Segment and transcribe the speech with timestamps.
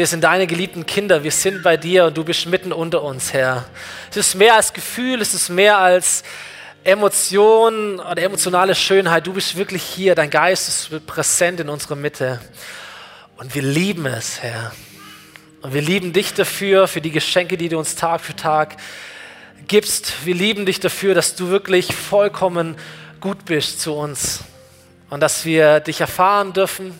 [0.00, 3.34] wir sind deine geliebten Kinder, wir sind bei dir und du bist mitten unter uns,
[3.34, 3.66] Herr.
[4.10, 6.22] Es ist mehr als Gefühl, es ist mehr als
[6.84, 9.26] Emotion oder emotionale Schönheit.
[9.26, 12.40] Du bist wirklich hier, dein Geist ist präsent in unserer Mitte.
[13.36, 14.72] Und wir lieben es, Herr.
[15.60, 18.78] Und wir lieben dich dafür, für die Geschenke, die du uns Tag für Tag
[19.68, 20.24] gibst.
[20.24, 22.76] Wir lieben dich dafür, dass du wirklich vollkommen
[23.20, 24.44] gut bist zu uns
[25.10, 26.98] und dass wir dich erfahren dürfen,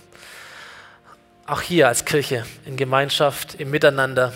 [1.50, 4.32] auch hier als Kirche, in Gemeinschaft, im Miteinander,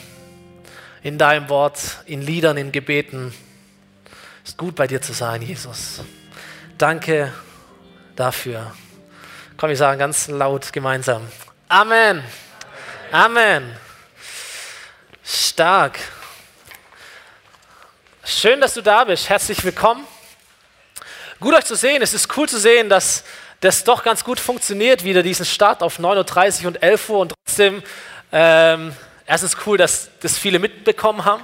[1.05, 3.32] in deinem Wort, in Liedern, in Gebeten.
[4.43, 6.00] Es ist gut bei dir zu sein, Jesus.
[6.77, 7.32] Danke
[8.17, 8.75] dafür.
[9.57, 11.29] Komm, wir sagen ganz laut gemeinsam.
[11.69, 12.25] Amen.
[13.13, 13.77] Amen.
[15.25, 16.00] Stark.
[18.25, 19.29] Schön, dass du da bist.
[19.29, 20.05] Herzlich willkommen.
[21.39, 22.03] Gut euch zu sehen.
[22.03, 23.22] Es ist cool zu sehen, dass
[23.64, 27.32] das doch ganz gut funktioniert, wieder diesen Start auf 9.30 Uhr und 11 Uhr und
[27.46, 27.82] trotzdem,
[28.31, 28.95] ähm,
[29.27, 31.43] erstens cool, dass das viele mitbekommen haben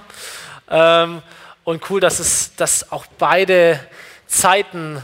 [0.68, 1.22] ähm,
[1.64, 3.80] und cool, dass, es, dass auch beide
[4.26, 5.02] Zeiten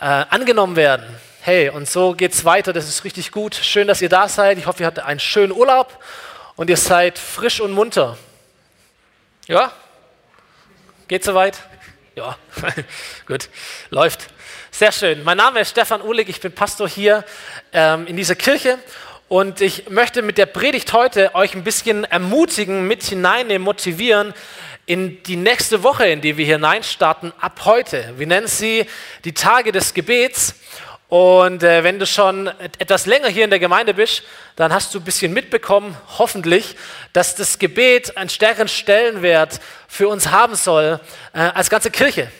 [0.00, 1.06] äh, angenommen werden.
[1.42, 3.54] Hey, und so geht es weiter, das ist richtig gut.
[3.54, 4.58] Schön, dass ihr da seid.
[4.58, 6.02] Ich hoffe, ihr hattet einen schönen Urlaub
[6.56, 8.18] und ihr seid frisch und munter.
[9.46, 9.70] Ja?
[11.06, 11.58] Geht soweit?
[12.16, 12.36] Ja,
[13.26, 13.48] gut,
[13.90, 14.28] läuft.
[14.72, 15.24] Sehr schön.
[15.24, 17.24] Mein Name ist Stefan Uhlig, ich bin Pastor hier
[17.72, 18.78] ähm, in dieser Kirche
[19.28, 24.32] und ich möchte mit der Predigt heute euch ein bisschen ermutigen, mit hineinnehmen, motivieren
[24.86, 28.14] in die nächste Woche, in die wir hineinstarten, ab heute.
[28.16, 28.86] Wir nennen sie
[29.24, 30.54] die Tage des Gebets.
[31.08, 32.46] Und äh, wenn du schon
[32.78, 34.22] etwas länger hier in der Gemeinde bist,
[34.54, 36.76] dann hast du ein bisschen mitbekommen, hoffentlich,
[37.12, 41.00] dass das Gebet einen stärkeren Stellenwert für uns haben soll
[41.32, 42.30] äh, als ganze Kirche.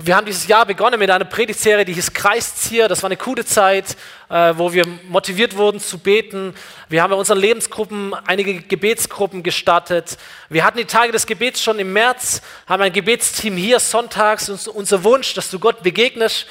[0.00, 2.86] Wir haben dieses Jahr begonnen mit einer Predigtserie, die hieß Kreiszieher.
[2.86, 3.96] Das war eine coole Zeit,
[4.30, 6.54] äh, wo wir motiviert wurden zu beten.
[6.88, 10.16] Wir haben in unseren Lebensgruppen einige Gebetsgruppen gestartet.
[10.50, 14.48] Wir hatten die Tage des Gebets schon im März, haben ein Gebetsteam hier sonntags.
[14.68, 16.46] Unser Wunsch, dass du Gott begegnest,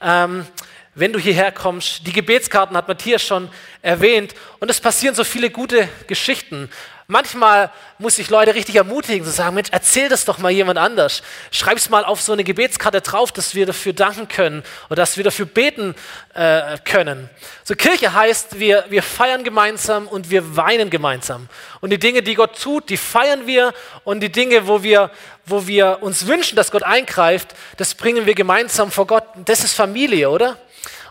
[0.00, 0.46] ähm,
[0.94, 2.06] wenn du hierher kommst.
[2.06, 3.50] Die Gebetskarten hat Matthias schon
[3.82, 4.34] erwähnt.
[4.58, 6.70] Und es passieren so viele gute Geschichten.
[7.08, 11.22] Manchmal muss ich Leute richtig ermutigen, zu sagen, Mensch, erzähl das doch mal jemand anders.
[11.52, 15.16] Schreib es mal auf so eine Gebetskarte drauf, dass wir dafür danken können oder dass
[15.16, 15.94] wir dafür beten
[16.34, 17.30] äh, können.
[17.62, 21.48] So Kirche heißt, wir, wir feiern gemeinsam und wir weinen gemeinsam.
[21.80, 25.12] Und die Dinge, die Gott tut, die feiern wir und die Dinge, wo wir,
[25.44, 29.24] wo wir uns wünschen, dass Gott eingreift, das bringen wir gemeinsam vor Gott.
[29.44, 30.58] Das ist Familie, oder?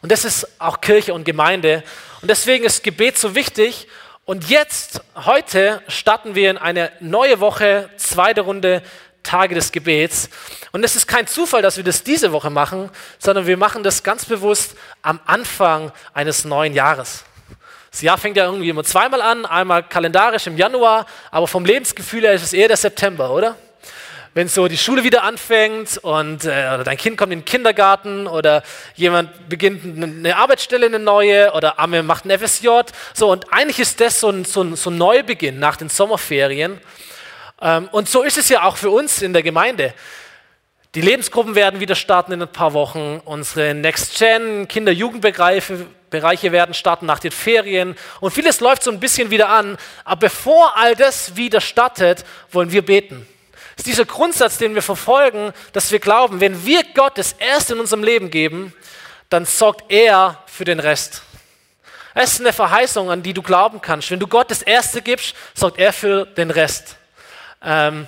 [0.02, 1.84] Und das ist auch Kirche und Gemeinde.
[2.22, 3.88] Und deswegen ist Gebet so wichtig.
[4.28, 8.82] Und jetzt, heute, starten wir in eine neue Woche, zweite Runde
[9.22, 10.32] Tage des Gebets.
[10.72, 14.02] Und es ist kein Zufall, dass wir das diese Woche machen, sondern wir machen das
[14.02, 17.24] ganz bewusst am Anfang eines neuen Jahres.
[17.92, 22.24] Das Jahr fängt ja irgendwie immer zweimal an, einmal kalendarisch im Januar, aber vom Lebensgefühl
[22.24, 23.56] her ist es eher der September, oder?
[24.36, 28.28] Wenn so die Schule wieder anfängt und äh, oder dein Kind kommt in den Kindergarten
[28.28, 28.64] oder
[28.96, 32.68] jemand beginnt eine Arbeitsstelle, eine neue oder Amme macht ein FSJ.
[33.14, 36.82] So, und eigentlich ist das so ein, so ein, so ein Neubeginn nach den Sommerferien.
[37.62, 39.94] Ähm, und so ist es ja auch für uns in der Gemeinde.
[40.96, 43.22] Die Lebensgruppen werden wieder starten in ein paar Wochen.
[43.24, 47.96] Unsere Next Gen, Kinder-Jugendbereiche Bereiche werden starten nach den Ferien.
[48.20, 49.78] Und vieles läuft so ein bisschen wieder an.
[50.04, 53.26] Aber bevor all das wieder startet, wollen wir beten.
[53.76, 57.80] Ist dieser Grundsatz, den wir verfolgen, dass wir glauben, wenn wir Gott das Erste in
[57.80, 58.74] unserem Leben geben,
[59.30, 61.24] dann sorgt er für den Rest.
[62.14, 64.10] Es ist eine Verheißung, an die du glauben kannst.
[64.10, 66.96] Wenn du Gott das Erste gibst, sorgt er für den Rest.
[67.62, 68.08] Ähm,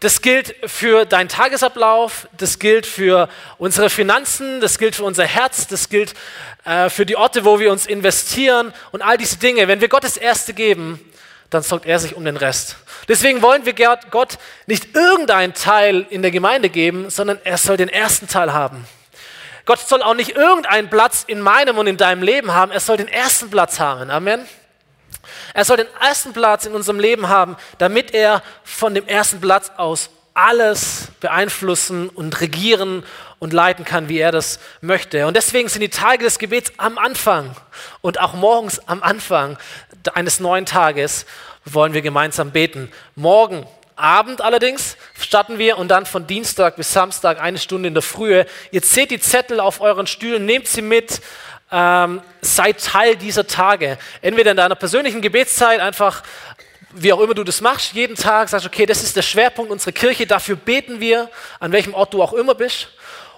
[0.00, 3.28] das gilt für deinen Tagesablauf, das gilt für
[3.58, 6.14] unsere Finanzen, das gilt für unser Herz, das gilt
[6.64, 9.66] äh, für die Orte, wo wir uns investieren und all diese Dinge.
[9.68, 11.00] Wenn wir Gott das Erste geben,
[11.50, 12.76] dann sorgt er sich um den Rest.
[13.08, 13.74] Deswegen wollen wir
[14.10, 18.86] Gott nicht irgendeinen Teil in der Gemeinde geben, sondern er soll den ersten Teil haben.
[19.64, 22.96] Gott soll auch nicht irgendeinen Platz in meinem und in deinem Leben haben, er soll
[22.96, 24.10] den ersten Platz haben.
[24.10, 24.46] Amen.
[25.54, 29.70] Er soll den ersten Platz in unserem Leben haben, damit er von dem ersten Platz
[29.76, 33.02] aus alles beeinflussen und regieren
[33.40, 35.26] und leiten kann, wie er das möchte.
[35.26, 37.56] Und deswegen sind die Tage des Gebets am Anfang
[38.00, 39.58] und auch morgens am Anfang
[40.14, 41.26] eines neuen Tages
[41.64, 42.90] wollen wir gemeinsam beten.
[43.16, 48.02] Morgen Abend allerdings starten wir und dann von Dienstag bis Samstag eine Stunde in der
[48.02, 48.46] Frühe.
[48.70, 51.20] Ihr seht die Zettel auf euren Stühlen, nehmt sie mit,
[51.72, 53.98] ähm, seid Teil dieser Tage.
[54.22, 56.22] Entweder in deiner persönlichen Gebetszeit einfach,
[56.94, 59.92] wie auch immer du das machst, jeden Tag sagst, okay, das ist der Schwerpunkt unserer
[59.92, 61.30] Kirche, dafür beten wir,
[61.60, 62.88] an welchem Ort du auch immer bist.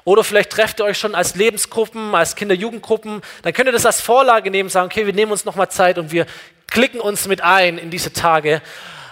[0.05, 3.21] Oder vielleicht trefft ihr euch schon als Lebensgruppen, als Kinder-Jugendgruppen.
[3.43, 6.11] Dann könnt ihr das als Vorlage nehmen sagen, okay, wir nehmen uns nochmal Zeit und
[6.11, 6.27] wir
[6.69, 8.63] klicken uns mit ein in diese Tage.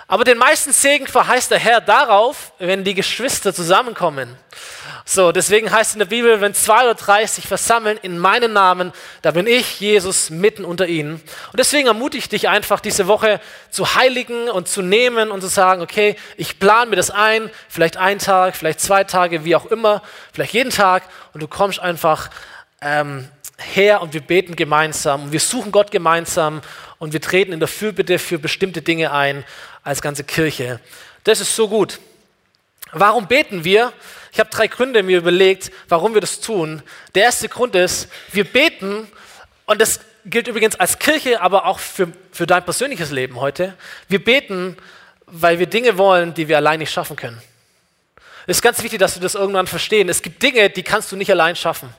[0.07, 4.35] Aber den meisten Segen verheißt der Herr darauf, wenn die Geschwister zusammenkommen.
[5.11, 8.53] So, deswegen heißt es in der Bibel, wenn zwei oder drei sich versammeln in meinen
[8.53, 11.15] Namen, da bin ich, Jesus, mitten unter ihnen.
[11.15, 13.41] Und deswegen ermutige ich dich einfach, diese Woche
[13.71, 17.97] zu heiligen und zu nehmen und zu sagen, okay, ich plane mir das ein, vielleicht
[17.97, 20.03] einen Tag, vielleicht zwei Tage, wie auch immer,
[20.35, 22.29] vielleicht jeden Tag und du kommst einfach
[22.83, 23.27] ähm,
[23.57, 26.61] her und wir beten gemeinsam und wir suchen Gott gemeinsam
[26.99, 29.43] und wir treten in der Fürbitte für bestimmte Dinge ein
[29.83, 30.81] als ganze Kirche.
[31.25, 31.99] Das ist so gut.
[32.93, 33.95] Warum beten wir?
[34.33, 36.83] Ich habe drei Gründe mir überlegt, warum wir das tun.
[37.15, 39.11] Der erste Grund ist, wir beten,
[39.67, 43.75] und das gilt übrigens als Kirche, aber auch für, für dein persönliches Leben heute.
[44.09, 44.77] Wir beten,
[45.27, 47.41] weil wir Dinge wollen, die wir allein nicht schaffen können.
[48.47, 50.09] Es ist ganz wichtig, dass wir das irgendwann verstehen.
[50.09, 51.93] Es gibt Dinge, die kannst du nicht allein schaffen.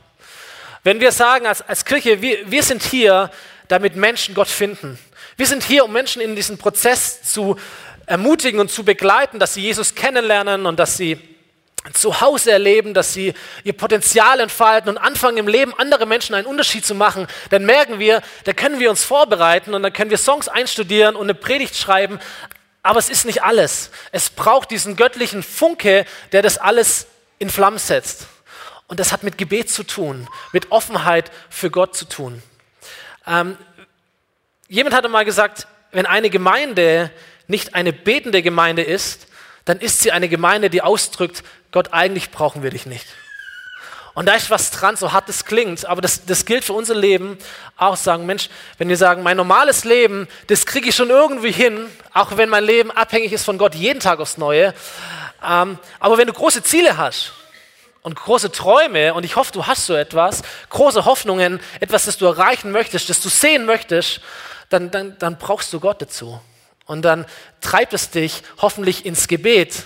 [0.84, 3.30] Wenn wir sagen als, als Kirche, wir, wir sind hier,
[3.68, 4.98] damit Menschen Gott finden.
[5.38, 7.56] Wir sind hier, um Menschen in diesen Prozess zu
[8.08, 11.20] ermutigen und zu begleiten, dass sie Jesus kennenlernen und dass sie
[11.94, 13.34] zu Hause erleben, dass sie
[13.64, 18.00] ihr Potenzial entfalten und anfangen im Leben andere Menschen einen Unterschied zu machen, dann merken
[18.00, 21.76] wir, da können wir uns vorbereiten und dann können wir Songs einstudieren und eine Predigt
[21.76, 22.20] schreiben,
[22.84, 23.92] aber es ist nicht alles.
[24.12, 28.28] Es braucht diesen göttlichen Funke, der das alles in Flammen setzt.
[28.88, 32.42] Und das hat mit Gebet zu tun, mit Offenheit für Gott zu tun.
[33.28, 33.58] Ähm,
[34.68, 37.12] jemand hatte mal gesagt, wenn eine Gemeinde
[37.48, 39.28] nicht eine betende Gemeinde ist,
[39.66, 43.06] dann ist sie eine Gemeinde, die ausdrückt, Gott, eigentlich brauchen wir dich nicht.
[44.16, 46.96] Und da ist was dran, so hart es klingt, aber das, das gilt für unser
[46.96, 47.38] Leben.
[47.78, 51.86] Auch sagen, Mensch, wenn wir sagen, mein normales Leben, das kriege ich schon irgendwie hin,
[52.14, 54.74] auch wenn mein Leben abhängig ist von Gott jeden Tag aufs Neue.
[55.48, 57.34] Ähm, aber wenn du große Ziele hast
[58.02, 62.26] und große Träume, und ich hoffe, du hast so etwas, große Hoffnungen, etwas, das du
[62.26, 64.22] erreichen möchtest, das du sehen möchtest,
[64.70, 66.42] dann, dann, dann brauchst du Gott dazu.
[66.86, 67.26] Und dann
[67.62, 69.86] treibt es dich hoffentlich ins Gebet,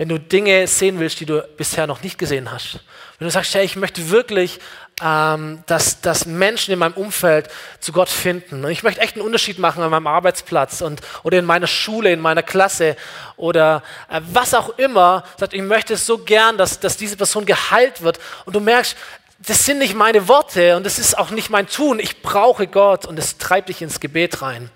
[0.00, 2.78] wenn du Dinge sehen willst, die du bisher noch nicht gesehen hast.
[3.18, 4.58] Wenn du sagst, hey, ich möchte wirklich,
[5.04, 7.50] ähm, dass, dass Menschen in meinem Umfeld
[7.80, 8.64] zu Gott finden.
[8.64, 12.10] Und ich möchte echt einen Unterschied machen an meinem Arbeitsplatz und, oder in meiner Schule,
[12.12, 12.96] in meiner Klasse
[13.36, 15.22] oder äh, was auch immer.
[15.36, 18.18] Sagt, ich möchte so gern, dass, dass diese Person geheilt wird.
[18.46, 18.96] Und du merkst,
[19.40, 22.00] das sind nicht meine Worte und das ist auch nicht mein Tun.
[22.00, 24.70] Ich brauche Gott und es treibt dich ins Gebet rein.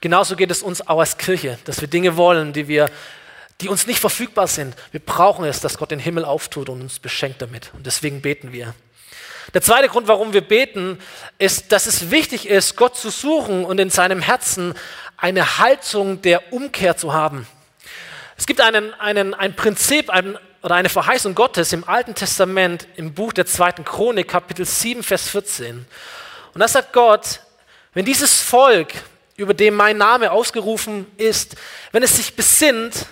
[0.00, 2.88] Genauso geht es uns auch als Kirche, dass wir Dinge wollen, die wir
[3.60, 4.74] die uns nicht verfügbar sind.
[4.90, 7.70] Wir brauchen es, dass Gott den Himmel auftut und uns beschenkt damit.
[7.74, 8.74] Und deswegen beten wir.
[9.54, 10.98] Der zweite Grund, warum wir beten,
[11.38, 14.74] ist, dass es wichtig ist, Gott zu suchen und in seinem Herzen
[15.16, 17.46] eine Haltung der Umkehr zu haben.
[18.36, 23.12] Es gibt einen, einen, ein Prinzip ein, oder eine Verheißung Gottes im Alten Testament im
[23.12, 25.84] Buch der zweiten Chronik, Kapitel 7, Vers 14.
[26.54, 27.40] Und da sagt Gott,
[27.92, 28.92] wenn dieses Volk
[29.36, 31.56] über dem mein Name ausgerufen ist,
[31.92, 33.06] wenn es sich besinnt,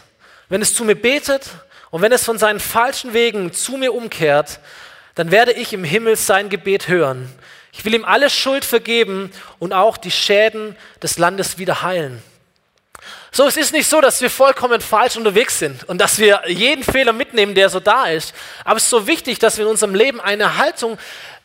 [0.49, 1.51] wenn es zu mir betet
[1.91, 4.61] und wenn es von seinen falschen Wegen zu mir umkehrt,
[5.15, 7.29] dann werde ich im Himmel sein Gebet hören.
[7.73, 12.23] Ich will ihm alle Schuld vergeben und auch die Schäden des Landes wieder heilen.
[13.31, 16.83] So, es ist nicht so, dass wir vollkommen falsch unterwegs sind und dass wir jeden
[16.83, 18.35] Fehler mitnehmen, der so da ist.
[18.65, 20.99] Aber es ist so wichtig, dass wir in unserem Leben eine Haltung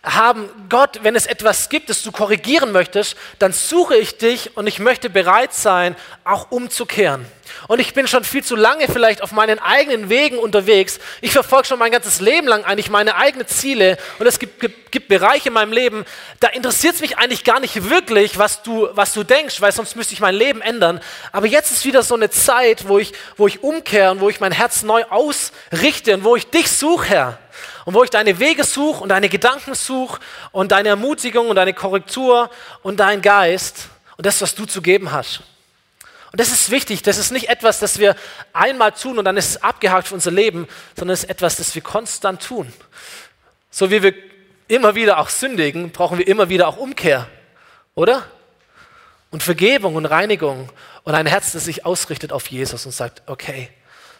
[0.04, 4.68] haben, Gott, wenn es etwas gibt, das du korrigieren möchtest, dann suche ich dich und
[4.68, 5.96] ich möchte bereit sein,
[6.26, 7.26] auch umzukehren.
[7.68, 11.00] Und ich bin schon viel zu lange vielleicht auf meinen eigenen Wegen unterwegs.
[11.22, 13.98] Ich verfolge schon mein ganzes Leben lang eigentlich meine eigenen Ziele.
[14.20, 16.06] Und es gibt, gibt, gibt Bereiche in meinem Leben,
[16.42, 19.96] da interessiert es mich eigentlich gar nicht wirklich, was du, was du denkst, weil sonst
[19.96, 21.00] müsste ich mein Leben ändern.
[21.32, 24.42] Aber jetzt ist wieder so eine Zeit, wo ich, wo ich umkehre und wo ich
[24.42, 27.40] mein Herz neu ausrichte und wo ich dich suche, Herr.
[27.86, 30.20] Und wo ich deine Wege suche und deine Gedanken suche
[30.52, 32.50] und deine Ermutigung und deine Korrektur
[32.82, 35.42] und deinen Geist und das, was du zu geben hast.
[36.32, 38.16] Und das ist wichtig, das ist nicht etwas, das wir
[38.54, 40.68] einmal tun und dann ist es abgehakt für unser Leben,
[40.98, 42.74] sondern es ist etwas, das wir konstant tun.
[43.70, 44.16] So wie wir
[44.68, 47.28] immer wieder auch sündigen, brauchen wir immer wieder auch Umkehr,
[47.94, 48.26] oder?
[49.30, 50.70] Und Vergebung und Reinigung
[51.04, 53.70] und ein Herz, das sich ausrichtet auf Jesus und sagt, okay,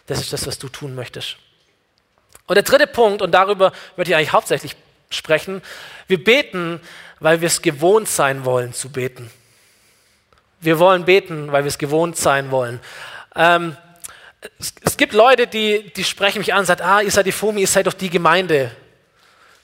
[0.06, 1.36] das ist das, was du tun möchtest.
[2.46, 4.76] Und der dritte Punkt, und darüber möchte ich eigentlich hauptsächlich
[5.10, 5.62] sprechen,
[6.06, 6.80] wir beten,
[7.20, 9.30] weil wir es gewohnt sein wollen zu beten.
[10.60, 12.80] Wir wollen beten, weil wir es gewohnt sein wollen.
[13.34, 13.76] Ähm,
[14.58, 17.32] es, es, gibt Leute, die, die sprechen mich an und sagen, ah, ihr seid die
[17.32, 18.70] FOMI, ihr seid doch die Gemeinde,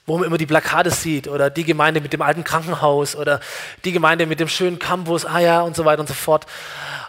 [0.07, 3.41] wo man immer die Plakate sieht, oder die Gemeinde mit dem alten Krankenhaus, oder
[3.85, 6.47] die Gemeinde mit dem schönen Campus, ah ja, und so weiter und so fort.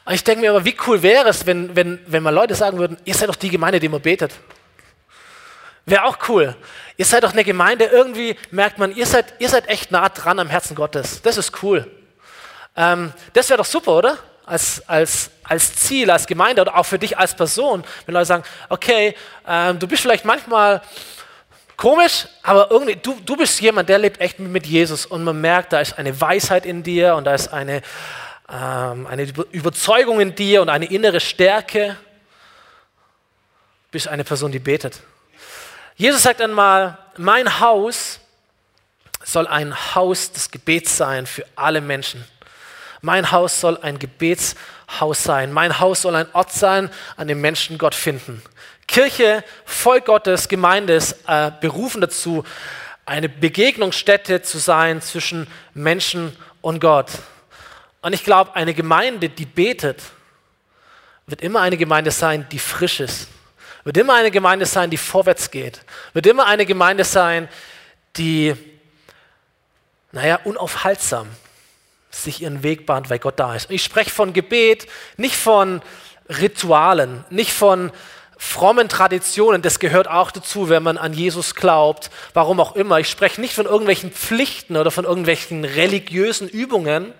[0.06, 2.78] Und ich denke mir aber, wie cool wäre es, wenn, wenn, wenn mal Leute sagen
[2.78, 4.32] würden, ihr seid doch die Gemeinde, die immer betet.
[5.92, 6.56] Wäre auch cool.
[6.96, 10.40] Ihr seid doch eine Gemeinde, irgendwie merkt man, ihr seid, ihr seid echt nah dran
[10.40, 11.22] am Herzen Gottes.
[11.22, 11.86] Das ist cool.
[12.78, 14.18] Ähm, das wäre doch super, oder?
[14.46, 18.44] als, als, als Ziel, als Gemeinde oder auch für dich als Person, wenn Leute sagen,
[18.70, 19.16] okay,
[19.48, 20.82] ähm, du bist vielleicht manchmal
[21.78, 25.74] komisch, aber irgendwie, du, du bist jemand, der lebt echt mit Jesus und man merkt,
[25.74, 27.82] da ist eine Weisheit in dir und da ist eine,
[28.50, 31.98] ähm, eine Überzeugung in dir und eine innere Stärke.
[33.88, 35.02] Du bist eine Person, die betet.
[35.96, 38.20] Jesus sagt einmal, mein Haus
[39.24, 42.24] soll ein Haus des Gebets sein für alle Menschen.
[43.02, 45.52] Mein Haus soll ein Gebetshaus sein.
[45.52, 48.42] Mein Haus soll ein Ort sein, an dem Menschen Gott finden.
[48.88, 52.44] Kirche, Volk Gottes, Gemeinde ist äh, berufen dazu,
[53.06, 57.10] eine Begegnungsstätte zu sein zwischen Menschen und Gott.
[58.02, 60.02] Und ich glaube, eine Gemeinde, die betet,
[61.26, 63.28] wird immer eine Gemeinde sein, die frisch ist.
[63.84, 65.82] Wird immer eine Gemeinde sein, die vorwärts geht.
[66.14, 67.50] Wird immer eine Gemeinde sein,
[68.18, 68.56] die,
[70.12, 71.28] naja, unaufhaltsam
[72.12, 73.70] sich ihren Weg bahnt, weil Gott da ist.
[73.70, 75.82] Und ich spreche von Gebet, nicht von
[76.30, 77.92] Ritualen, nicht von
[78.38, 83.00] frommen Traditionen, das gehört auch dazu, wenn man an Jesus glaubt, warum auch immer.
[83.00, 87.14] Ich spreche nicht von irgendwelchen Pflichten oder von irgendwelchen religiösen Übungen.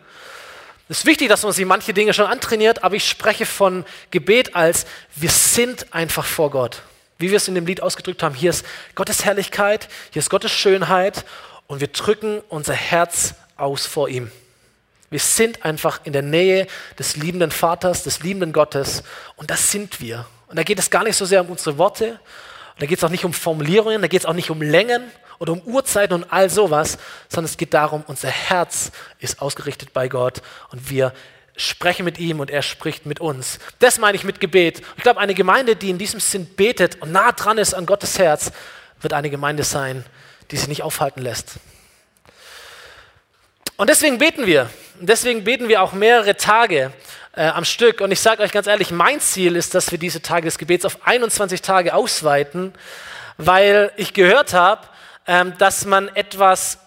[0.92, 4.58] Es ist wichtig, dass man sich manche Dinge schon antrainiert, aber ich spreche von Gebet
[4.58, 6.82] als wir sind einfach vor Gott.
[7.18, 10.52] Wie wir es in dem Lied ausgedrückt haben, hier ist Gottes Herrlichkeit, hier ist Gottes
[10.52, 11.24] Schönheit
[11.68, 14.32] und wir drücken unser Herz aus vor ihm.
[15.10, 16.68] Wir sind einfach in der Nähe
[17.00, 19.04] des liebenden Vaters, des liebenden Gottes
[19.38, 20.26] und das sind wir.
[20.50, 22.20] Und da geht es gar nicht so sehr um unsere Worte,
[22.80, 25.10] da geht es auch nicht um Formulierungen, da geht es auch nicht um Längen
[25.42, 30.08] oder um Uhrzeiten und all sowas, sondern es geht darum, unser Herz ist ausgerichtet bei
[30.08, 31.14] Gott und wir
[31.58, 33.58] sprechen mit ihm und er spricht mit uns.
[33.80, 34.84] Das meine ich mit Gebet.
[34.98, 38.20] Ich glaube, eine Gemeinde, die in diesem Sinn betet und nah dran ist an Gottes
[38.20, 38.52] Herz,
[39.02, 40.06] wird eine Gemeinde sein,
[40.52, 41.54] die sich nicht aufhalten lässt.
[43.78, 44.70] Und deswegen beten wir.
[45.00, 46.94] Und deswegen beten wir auch mehrere Tage
[47.36, 48.02] äh, am Stück.
[48.02, 50.86] Und ich sage euch ganz ehrlich, mein Ziel ist, dass wir diese Tage des Gebets
[50.86, 52.74] auf 21 Tage ausweiten,
[53.38, 54.91] weil ich gehört habe,
[55.58, 56.80] dass man etwas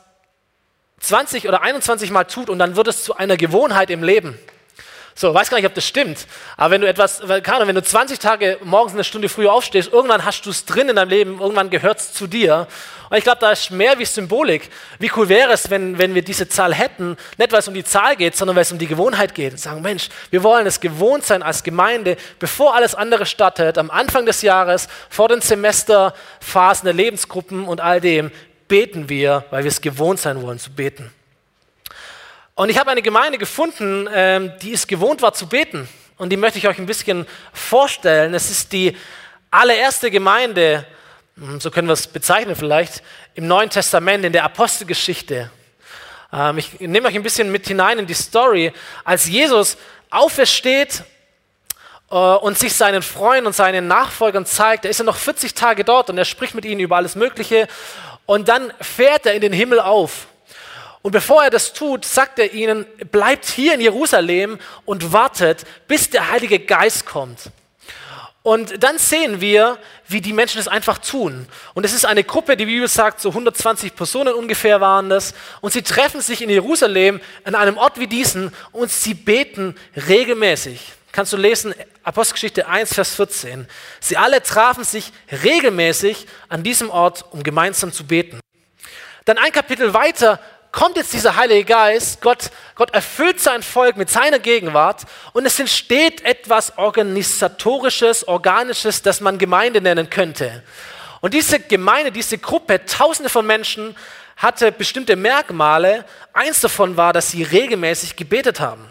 [1.00, 4.38] 20 oder 21 Mal tut und dann wird es zu einer Gewohnheit im Leben.
[5.16, 6.26] So, weiß gar nicht, ob das stimmt.
[6.56, 10.24] Aber wenn du etwas, keine wenn du 20 Tage morgens eine Stunde früher aufstehst, irgendwann
[10.24, 12.66] hast du es drin in deinem Leben, irgendwann gehört es zu dir.
[13.10, 14.70] Und ich glaube, da ist mehr wie Symbolik.
[14.98, 17.84] Wie cool wäre es, wenn, wenn wir diese Zahl hätten, nicht weil es um die
[17.84, 19.52] Zahl geht, sondern weil es um die Gewohnheit geht.
[19.52, 23.92] Und sagen, Mensch, wir wollen es gewohnt sein als Gemeinde, bevor alles andere startet, am
[23.92, 28.32] Anfang des Jahres, vor den Semesterphasen der Lebensgruppen und all dem,
[28.66, 31.12] beten wir, weil wir es gewohnt sein wollen zu beten.
[32.56, 35.88] Und ich habe eine Gemeinde gefunden, ähm, die es gewohnt war zu beten.
[36.16, 38.32] Und die möchte ich euch ein bisschen vorstellen.
[38.32, 38.96] Es ist die
[39.50, 40.86] allererste Gemeinde,
[41.36, 43.02] hm, so können wir es bezeichnen vielleicht,
[43.34, 45.50] im Neuen Testament, in der Apostelgeschichte.
[46.32, 48.72] Ähm, ich nehme euch ein bisschen mit hinein in die Story.
[49.02, 49.76] Als Jesus
[50.10, 51.02] aufersteht
[52.08, 55.82] äh, und sich seinen Freunden und seinen Nachfolgern zeigt, er ist ja noch 40 Tage
[55.82, 57.66] dort und er spricht mit ihnen über alles Mögliche.
[58.26, 60.28] Und dann fährt er in den Himmel auf.
[61.04, 66.08] Und bevor er das tut, sagt er ihnen, bleibt hier in Jerusalem und wartet, bis
[66.08, 67.50] der Heilige Geist kommt.
[68.42, 69.76] Und dann sehen wir,
[70.08, 71.46] wie die Menschen es einfach tun.
[71.74, 75.34] Und es ist eine Gruppe, die Bibel sagt, so 120 Personen ungefähr waren das.
[75.60, 79.76] Und sie treffen sich in Jerusalem an einem Ort wie diesen und sie beten
[80.08, 80.80] regelmäßig.
[81.12, 83.68] Kannst du lesen, Apostelgeschichte 1, Vers 14.
[84.00, 88.40] Sie alle trafen sich regelmäßig an diesem Ort, um gemeinsam zu beten.
[89.26, 90.38] Dann ein Kapitel weiter
[90.74, 95.02] kommt jetzt dieser Heilige Geist, Gott, Gott erfüllt sein Volk mit seiner Gegenwart
[95.32, 100.64] und es entsteht etwas Organisatorisches, Organisches, das man Gemeinde nennen könnte.
[101.20, 103.96] Und diese Gemeinde, diese Gruppe, tausende von Menschen,
[104.36, 106.04] hatte bestimmte Merkmale.
[106.32, 108.84] Eins davon war, dass sie regelmäßig gebetet haben.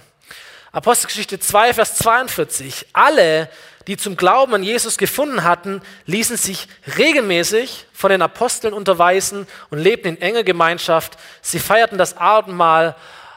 [0.73, 2.87] Apostelgeschichte 2, Vers 42.
[2.93, 3.47] Alle,
[3.85, 9.77] die zum Glauben an Jesus gefunden hatten, ließen sich regelmäßig von den Aposteln unterweisen und
[9.77, 11.19] lebten in enger Gemeinschaft.
[11.43, 12.95] Sie feierten das Abendmahl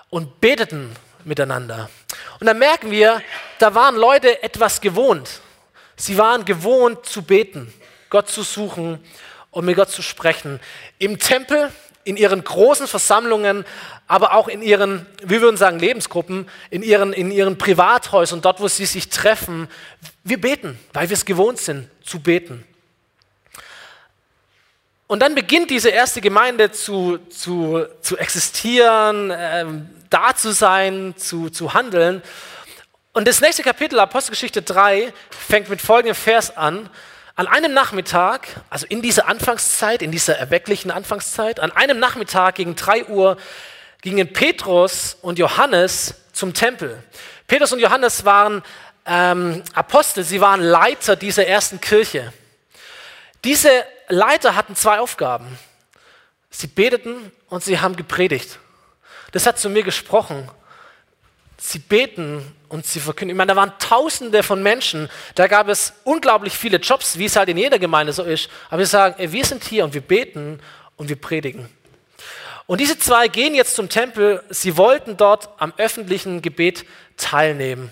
[0.08, 1.90] und beteten miteinander.
[2.40, 3.20] Und dann merken wir,
[3.58, 5.42] da waren Leute etwas gewohnt.
[5.94, 7.70] Sie waren gewohnt zu beten,
[8.08, 8.98] Gott zu suchen
[9.50, 10.58] und mit Gott zu sprechen.
[10.98, 11.70] Im Tempel,
[12.04, 13.66] in ihren großen Versammlungen,
[14.08, 18.68] aber auch in ihren, wie würden sagen, Lebensgruppen, in ihren, in ihren Privathäusern, dort, wo
[18.68, 19.68] sie sich treffen.
[20.22, 22.64] Wir beten, weil wir es gewohnt sind, zu beten.
[25.08, 31.48] Und dann beginnt diese erste Gemeinde zu, zu, zu existieren, ähm, da zu sein, zu,
[31.48, 32.22] zu handeln.
[33.12, 36.90] Und das nächste Kapitel, Apostelgeschichte 3, fängt mit folgendem Vers an.
[37.34, 42.76] An einem Nachmittag, also in dieser Anfangszeit, in dieser erwecklichen Anfangszeit, an einem Nachmittag gegen
[42.76, 43.36] 3 Uhr
[44.06, 47.02] gingen Petrus und Johannes zum Tempel.
[47.48, 48.62] Petrus und Johannes waren
[49.04, 52.32] ähm, Apostel, sie waren Leiter dieser ersten Kirche.
[53.42, 53.68] Diese
[54.06, 55.58] Leiter hatten zwei Aufgaben.
[56.50, 58.60] Sie beteten und sie haben gepredigt.
[59.32, 60.48] Das hat zu mir gesprochen.
[61.58, 63.34] Sie beten und sie verkündigen.
[63.34, 65.08] Ich meine, da waren Tausende von Menschen.
[65.34, 68.50] Da gab es unglaublich viele Jobs, wie es halt in jeder Gemeinde so ist.
[68.68, 70.60] Aber wir sagen, ey, wir sind hier und wir beten
[70.94, 71.68] und wir predigen.
[72.66, 74.42] Und diese zwei gehen jetzt zum Tempel.
[74.50, 76.84] Sie wollten dort am öffentlichen Gebet
[77.16, 77.90] teilnehmen.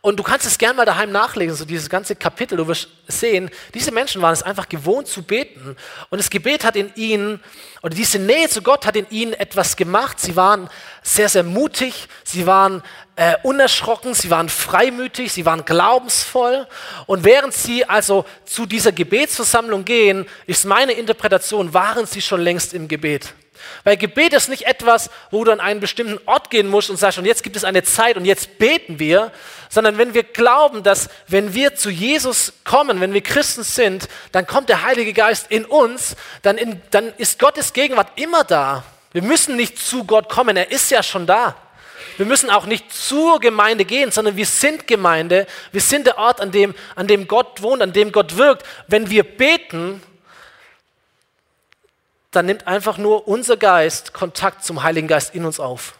[0.00, 2.56] Und du kannst es gerne mal daheim nachlesen, so dieses ganze Kapitel.
[2.56, 5.76] Du wirst sehen, diese Menschen waren es einfach gewohnt zu beten.
[6.08, 7.40] Und das Gebet hat in ihnen,
[7.82, 10.20] oder diese Nähe zu Gott hat in ihnen etwas gemacht.
[10.20, 10.70] Sie waren
[11.02, 12.84] sehr, sehr mutig, sie waren
[13.16, 16.68] äh, unerschrocken, sie waren freimütig, sie waren glaubensvoll.
[17.06, 22.72] Und während sie also zu dieser Gebetsversammlung gehen, ist meine Interpretation, waren sie schon längst
[22.72, 23.34] im Gebet.
[23.84, 27.18] Weil Gebet ist nicht etwas, wo du an einen bestimmten Ort gehen musst und sagst,
[27.18, 29.32] und jetzt gibt es eine Zeit und jetzt beten wir,
[29.68, 34.46] sondern wenn wir glauben, dass wenn wir zu Jesus kommen, wenn wir Christen sind, dann
[34.46, 38.84] kommt der Heilige Geist in uns, dann, in, dann ist Gottes Gegenwart immer da.
[39.12, 41.56] Wir müssen nicht zu Gott kommen, er ist ja schon da.
[42.16, 45.46] Wir müssen auch nicht zur Gemeinde gehen, sondern wir sind Gemeinde.
[45.70, 48.66] Wir sind der Ort, an dem, an dem Gott wohnt, an dem Gott wirkt.
[48.88, 50.02] Wenn wir beten,
[52.30, 55.94] dann nimmt einfach nur unser Geist Kontakt zum Heiligen Geist in uns auf.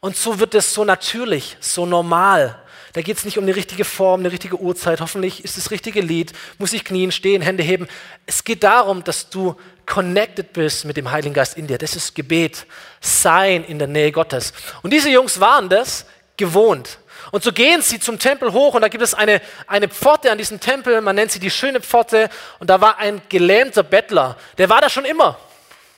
[0.00, 2.58] Und so wird es so natürlich, so normal.
[2.92, 5.00] Da geht es nicht um eine richtige Form, eine richtige Uhrzeit.
[5.00, 6.32] Hoffentlich ist das richtige Lied.
[6.58, 7.86] Muss ich knien, stehen, Hände heben.
[8.26, 9.54] Es geht darum, dass du
[9.86, 11.78] connected bist mit dem Heiligen Geist in dir.
[11.78, 12.66] Das ist Gebet.
[13.00, 14.52] Sein in der Nähe Gottes.
[14.82, 16.98] Und diese Jungs waren das gewohnt.
[17.30, 20.38] Und so gehen sie zum Tempel hoch und da gibt es eine, eine Pforte an
[20.38, 22.30] diesem Tempel, man nennt sie die schöne Pforte.
[22.58, 25.38] Und da war ein gelähmter Bettler, der war da schon immer.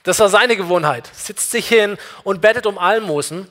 [0.03, 1.09] Das war seine Gewohnheit.
[1.13, 3.49] Sitzt sich hin und bettet um Almosen.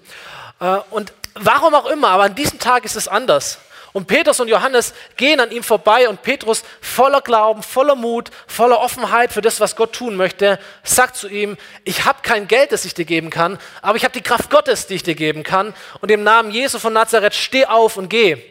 [0.61, 3.59] Äh, und warum auch immer, aber an diesem Tag ist es anders.
[3.93, 8.81] Und Petrus und Johannes gehen an ihm vorbei und Petrus voller Glauben, voller Mut, voller
[8.81, 12.87] Offenheit für das, was Gott tun möchte, sagt zu ihm, ich habe kein Geld, das
[12.87, 15.75] ich dir geben kann, aber ich habe die Kraft Gottes, die ich dir geben kann.
[16.01, 18.43] Und im Namen Jesu von Nazareth, steh auf und geh.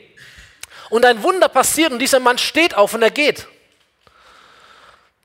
[0.92, 3.48] Und ein Wunder passiert und dieser Mann steht auf und er geht.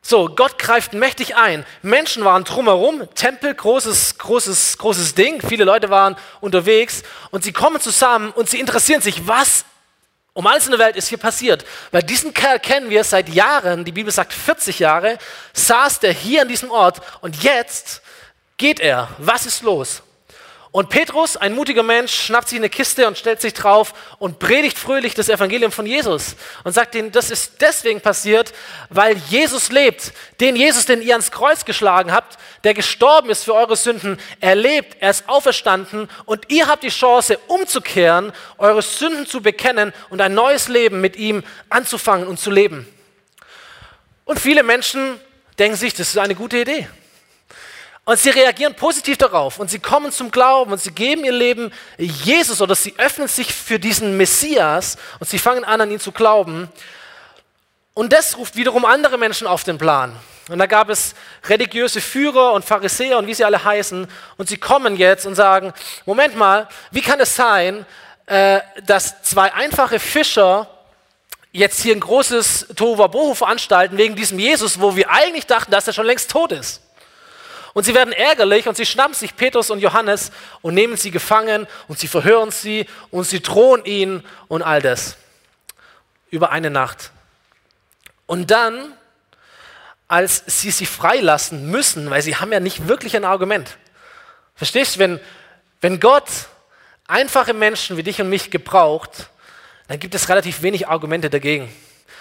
[0.01, 1.67] So, Gott greift mächtig ein.
[1.83, 5.43] Menschen waren drumherum, Tempel, großes, großes, großes Ding.
[5.47, 7.03] Viele Leute waren unterwegs
[7.33, 9.65] und sie kommen zusammen und sie interessieren sich, was
[10.37, 11.65] um alles in der Welt ist hier passiert.
[11.93, 15.17] Weil diesen Kerl kennen wir seit Jahren, die Bibel sagt 40 Jahre,
[15.55, 18.03] saß der hier an diesem Ort und jetzt
[18.59, 19.09] geht er.
[19.17, 20.03] Was ist los?
[20.77, 24.77] Und Petrus, ein mutiger Mensch, schnappt sich eine Kiste und stellt sich drauf und predigt
[24.77, 28.53] fröhlich das Evangelium von Jesus und sagt ihnen, das ist deswegen passiert,
[28.91, 30.13] weil Jesus lebt.
[30.39, 34.55] Den Jesus, den ihr ans Kreuz geschlagen habt, der gestorben ist für eure Sünden, er
[34.55, 40.21] lebt, er ist auferstanden und ihr habt die Chance umzukehren, eure Sünden zu bekennen und
[40.21, 42.87] ein neues Leben mit ihm anzufangen und zu leben.
[44.27, 45.19] Und viele Menschen
[45.59, 46.87] denken sich, das ist eine gute Idee.
[48.09, 51.73] Und sie reagieren positiv darauf und sie kommen zum Glauben und sie geben ihr Leben
[51.99, 56.13] Jesus oder sie öffnen sich für diesen Messias und sie fangen an, an ihn zu
[56.13, 56.71] glauben.
[57.95, 60.15] Und das ruft wiederum andere Menschen auf den Plan.
[60.49, 61.17] Und da gab es
[61.49, 64.07] religiöse Führer und Pharisäer und wie sie alle heißen.
[64.37, 65.73] Und sie kommen jetzt und sagen,
[66.05, 67.85] Moment mal, wie kann es sein,
[68.27, 70.69] äh, dass zwei einfache Fischer
[71.51, 75.93] jetzt hier ein großes Tohuwabohu veranstalten wegen diesem Jesus, wo wir eigentlich dachten, dass er
[75.93, 76.86] schon längst tot ist?
[77.77, 81.67] Und sie werden ärgerlich und sie schnappen sich Petrus und Johannes und nehmen sie gefangen
[81.89, 85.19] und sie verhören sie und sie drohen ihnen und all das.
[86.31, 87.11] Über eine Nacht.
[88.25, 88.95] Und dann,
[90.09, 93.77] als sie sie freilassen müssen, weil sie haben ja nicht wirklich ein Argument.
[94.55, 95.21] Verstehst du, wenn,
[95.83, 96.31] wenn Gott
[97.07, 99.29] einfache Menschen wie dich und mich gebraucht,
[99.89, 101.71] dann gibt es relativ wenig Argumente dagegen.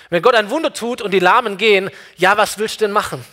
[0.10, 3.24] Wenn Gott ein Wunder tut und die Lahmen gehen, ja, was willst du denn machen?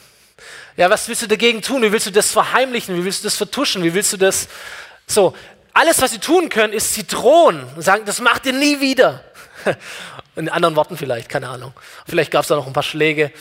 [0.77, 1.83] Ja, was willst du dagegen tun?
[1.83, 2.97] Wie willst du das verheimlichen?
[2.97, 3.83] Wie willst du das vertuschen?
[3.85, 4.49] Wie willst du das
[5.07, 5.35] so?
[5.75, 9.25] Alles, was sie tun können, ist sie drohen und sagen, das macht ihr nie wieder.
[10.37, 11.73] In anderen Worten vielleicht, keine Ahnung.
[12.07, 13.33] Vielleicht gab es da noch ein paar Schläge.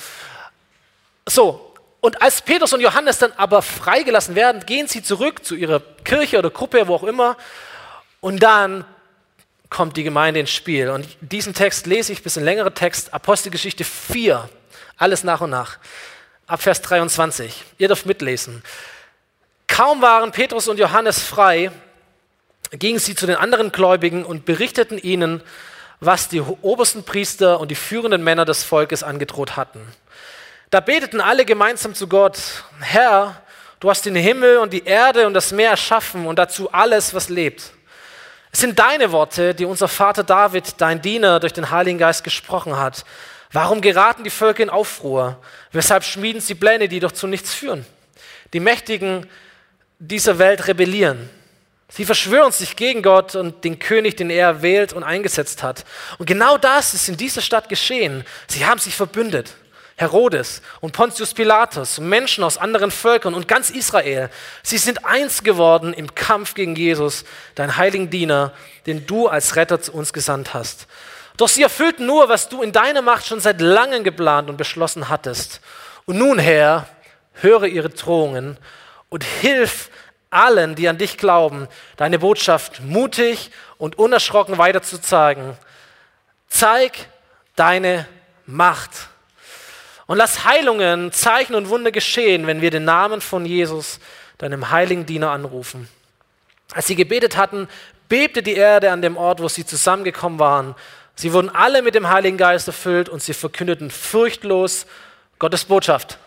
[1.25, 5.81] So, und als Petrus und Johannes dann aber freigelassen werden, gehen sie zurück zu ihrer
[6.03, 7.37] Kirche oder Gruppe, wo auch immer.
[8.21, 8.85] Und dann
[9.69, 10.89] kommt die Gemeinde ins Spiel.
[10.89, 14.49] Und diesen Text lese ich, ein bisschen längere Text, Apostelgeschichte 4,
[14.97, 15.77] alles nach und nach
[16.51, 17.63] ab Vers 23.
[17.77, 18.61] Ihr dürft mitlesen.
[19.67, 21.71] Kaum waren Petrus und Johannes frei,
[22.71, 25.41] gingen sie zu den anderen Gläubigen und berichteten ihnen,
[26.01, 29.79] was die obersten Priester und die führenden Männer des Volkes angedroht hatten.
[30.71, 32.37] Da beteten alle gemeinsam zu Gott,
[32.81, 33.41] Herr,
[33.79, 37.29] du hast den Himmel und die Erde und das Meer erschaffen und dazu alles, was
[37.29, 37.71] lebt.
[38.51, 42.77] Es sind deine Worte, die unser Vater David, dein Diener, durch den Heiligen Geist gesprochen
[42.77, 43.05] hat.
[43.51, 45.37] Warum geraten die Völker in Aufruhr?
[45.71, 47.85] Weshalb schmieden sie Pläne, die doch zu nichts führen?
[48.53, 49.27] Die Mächtigen
[49.99, 51.29] dieser Welt rebellieren.
[51.89, 55.83] Sie verschwören sich gegen Gott und den König, den er wählt und eingesetzt hat.
[56.17, 58.23] Und genau das ist in dieser Stadt geschehen.
[58.47, 59.53] Sie haben sich verbündet.
[59.97, 64.29] Herodes und Pontius Pilatus, Menschen aus anderen Völkern und ganz Israel.
[64.63, 68.53] Sie sind eins geworden im Kampf gegen Jesus, dein heiligen Diener,
[68.87, 70.87] den du als Retter zu uns gesandt hast.
[71.41, 75.09] Doch sie erfüllten nur, was du in deiner Macht schon seit langem geplant und beschlossen
[75.09, 75.59] hattest.
[76.05, 76.85] Und nun, Herr,
[77.33, 78.57] höre ihre Drohungen
[79.09, 79.89] und hilf
[80.29, 83.49] allen, die an dich glauben, deine Botschaft mutig
[83.79, 85.57] und unerschrocken weiterzuzeigen.
[86.47, 87.07] Zeig
[87.55, 88.05] deine
[88.45, 88.91] Macht.
[90.05, 93.99] Und lass Heilungen, Zeichen und Wunder geschehen, wenn wir den Namen von Jesus,
[94.37, 95.89] deinem heiligen Diener, anrufen.
[96.71, 97.67] Als sie gebetet hatten,
[98.09, 100.75] bebte die Erde an dem Ort, wo sie zusammengekommen waren.
[101.21, 104.87] Sie wurden alle mit dem Heiligen Geist erfüllt und sie verkündeten furchtlos
[105.37, 106.17] Gottes Botschaft.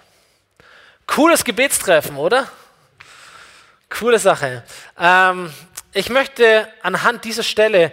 [1.09, 2.49] Cooles Gebetstreffen, oder?
[3.91, 4.63] Coole Sache.
[4.97, 5.53] Ähm,
[5.93, 7.91] ich möchte anhand dieser Stelle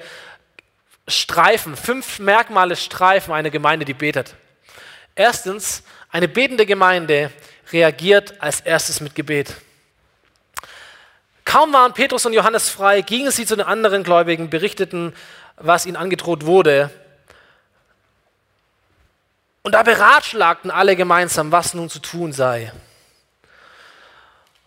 [1.08, 4.36] streifen, fünf Merkmale streifen einer Gemeinde, die betet.
[5.16, 7.32] Erstens, eine betende Gemeinde
[7.74, 9.56] reagiert als erstes mit Gebet.
[11.46, 15.14] Kaum waren Petrus und Johannes frei, gingen sie zu den anderen Gläubigen, berichteten,
[15.64, 16.90] was ihnen angedroht wurde.
[19.64, 22.72] Und da beratschlagten alle gemeinsam, was nun zu tun sei.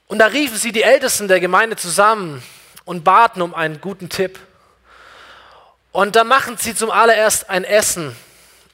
[0.07, 2.43] Und da riefen sie die Ältesten der Gemeinde zusammen
[2.85, 4.39] und baten um einen guten Tipp.
[5.91, 8.15] Und da machen sie zum allererst ein Essen.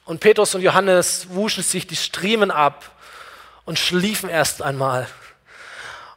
[0.04, 2.90] Und Petrus und Johannes wuschen sich die Striemen ab
[3.64, 5.06] und schliefen erst einmal.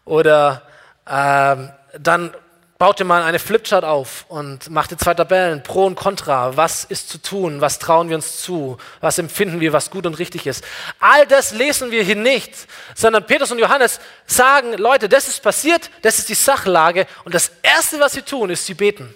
[0.05, 0.63] Oder
[1.07, 2.35] ähm, dann
[2.77, 6.57] baute man eine Flipchart auf und machte zwei Tabellen, Pro und Contra.
[6.57, 7.61] Was ist zu tun?
[7.61, 8.77] Was trauen wir uns zu?
[8.99, 10.63] Was empfinden wir, was gut und richtig ist?
[10.99, 12.53] All das lesen wir hier nicht,
[12.95, 17.51] sondern Petrus und Johannes sagen, Leute, das ist passiert, das ist die Sachlage und das
[17.61, 19.13] Erste, was sie tun, ist, sie beten.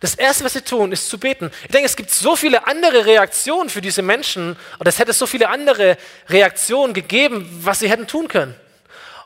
[0.00, 1.52] Das Erste, was sie tun, ist zu beten.
[1.62, 5.26] Ich denke, es gibt so viele andere Reaktionen für diese Menschen und es hätte so
[5.26, 5.96] viele andere
[6.28, 8.56] Reaktionen gegeben, was sie hätten tun können.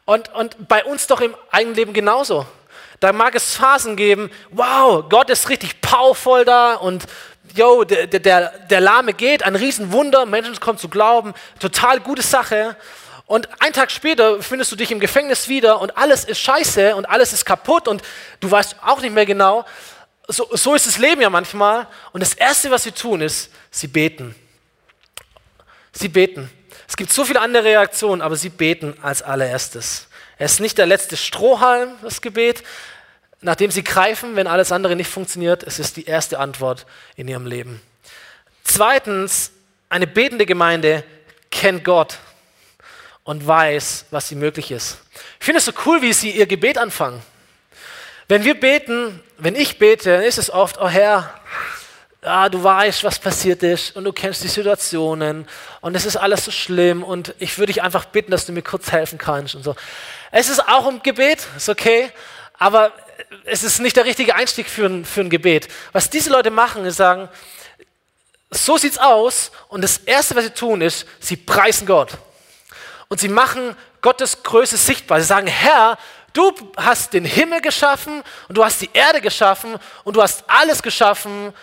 [0.05, 2.47] Und, und bei uns doch im eigenen Leben genauso.
[3.01, 7.05] Da mag es Phasen geben, wow, Gott ist richtig powervoll da und
[7.55, 12.77] yo, der, der, der Lahme geht, ein Riesenwunder, Menschen kommen zu glauben, total gute Sache.
[13.27, 17.07] Und einen Tag später findest du dich im Gefängnis wieder und alles ist scheiße und
[17.07, 18.03] alles ist kaputt und
[18.41, 19.65] du weißt auch nicht mehr genau.
[20.29, 21.89] So, so ist das Leben ja manchmal.
[22.13, 24.35] Und das Erste, was sie tun, ist, sie beten.
[25.93, 26.51] Sie beten.
[26.89, 30.06] Es gibt so viele andere Reaktionen, aber sie beten als allererstes.
[30.39, 32.63] Es ist nicht der letzte Strohhalm, das Gebet,
[33.41, 35.63] nachdem sie greifen, wenn alles andere nicht funktioniert.
[35.63, 37.81] Es ist die erste Antwort in ihrem Leben.
[38.65, 39.53] Zweitens,
[39.89, 41.05] eine betende Gemeinde
[41.51, 42.19] kennt Gott
[43.25, 44.99] und weiß, was sie möglich ist.
[45.41, 47.23] Ich finde es so cool, wie sie ihr Gebet anfangen.
[48.29, 51.33] Wenn wir beten, wenn ich bete, dann ist es oft, oh Herr,
[52.23, 55.47] ja, du weißt, was passiert ist und du kennst die Situationen
[55.81, 58.63] und es ist alles so schlimm und ich würde dich einfach bitten, dass du mir
[58.63, 59.77] kurz helfen kannst und so.
[60.39, 62.13] Es ist auch ein Gebet, ist okay,
[62.59, 62.93] aber
[63.47, 65.67] es ist nicht der richtige Einstieg für ein, für ein Gebet.
[65.93, 67.31] Was diese Leute machen, ist sagen,
[68.51, 72.19] so sieht's aus und das Erste, was sie tun, ist, sie preisen Gott.
[73.09, 75.23] Und sie machen Gottes Größe sichtbar.
[75.23, 75.97] Sie sagen, Herr,
[76.35, 80.83] du hast den Himmel geschaffen und du hast die Erde geschaffen und du hast alles
[80.83, 81.55] geschaffen,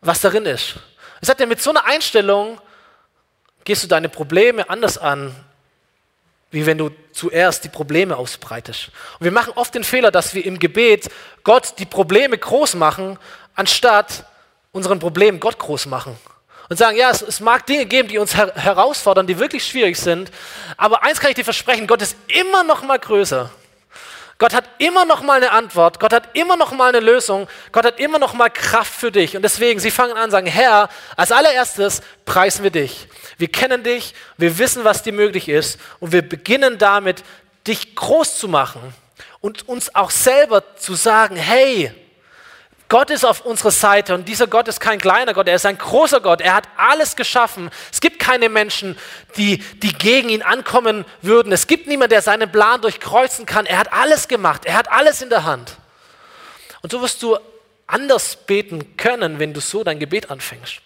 [0.00, 0.76] was darin ist.
[1.20, 2.58] Ich dir, mit so einer Einstellung
[3.64, 5.36] gehst du deine Probleme anders an,
[6.52, 8.90] wie wenn du zuerst die Probleme ausbreitest.
[9.18, 11.10] Und wir machen oft den Fehler, dass wir im Gebet
[11.42, 13.18] Gott die Probleme groß machen,
[13.54, 14.24] anstatt
[14.70, 16.16] unseren Problemen Gott groß machen.
[16.68, 19.98] Und sagen, ja, es, es mag Dinge geben, die uns her herausfordern, die wirklich schwierig
[19.98, 20.30] sind,
[20.76, 23.50] aber eins kann ich dir versprechen, Gott ist immer noch mal größer.
[24.42, 27.84] Gott hat immer noch mal eine Antwort, Gott hat immer noch mal eine Lösung, Gott
[27.84, 29.36] hat immer noch mal Kraft für dich.
[29.36, 33.06] Und deswegen, sie fangen an und sagen, Herr, als allererstes preisen wir dich.
[33.38, 37.22] Wir kennen dich, wir wissen, was dir möglich ist und wir beginnen damit,
[37.68, 38.80] dich groß zu machen
[39.40, 41.94] und uns auch selber zu sagen, hey,
[42.92, 45.78] Gott ist auf unserer Seite und dieser Gott ist kein kleiner Gott, er ist ein
[45.78, 46.42] großer Gott.
[46.42, 47.70] Er hat alles geschaffen.
[47.90, 48.98] Es gibt keine Menschen,
[49.38, 51.52] die, die gegen ihn ankommen würden.
[51.52, 53.64] Es gibt niemanden, der seinen Plan durchkreuzen kann.
[53.64, 54.66] Er hat alles gemacht.
[54.66, 55.78] Er hat alles in der Hand.
[56.82, 57.38] Und so wirst du
[57.86, 60.82] anders beten können, wenn du so dein Gebet anfängst.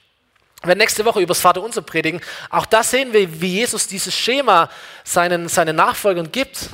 [0.61, 2.21] Wir werden nächste Woche über das Vaterunser predigen.
[2.51, 4.71] Auch da sehen wir, wie Jesus dieses Schema
[5.03, 6.69] seinen, seinen Nachfolgern gibt.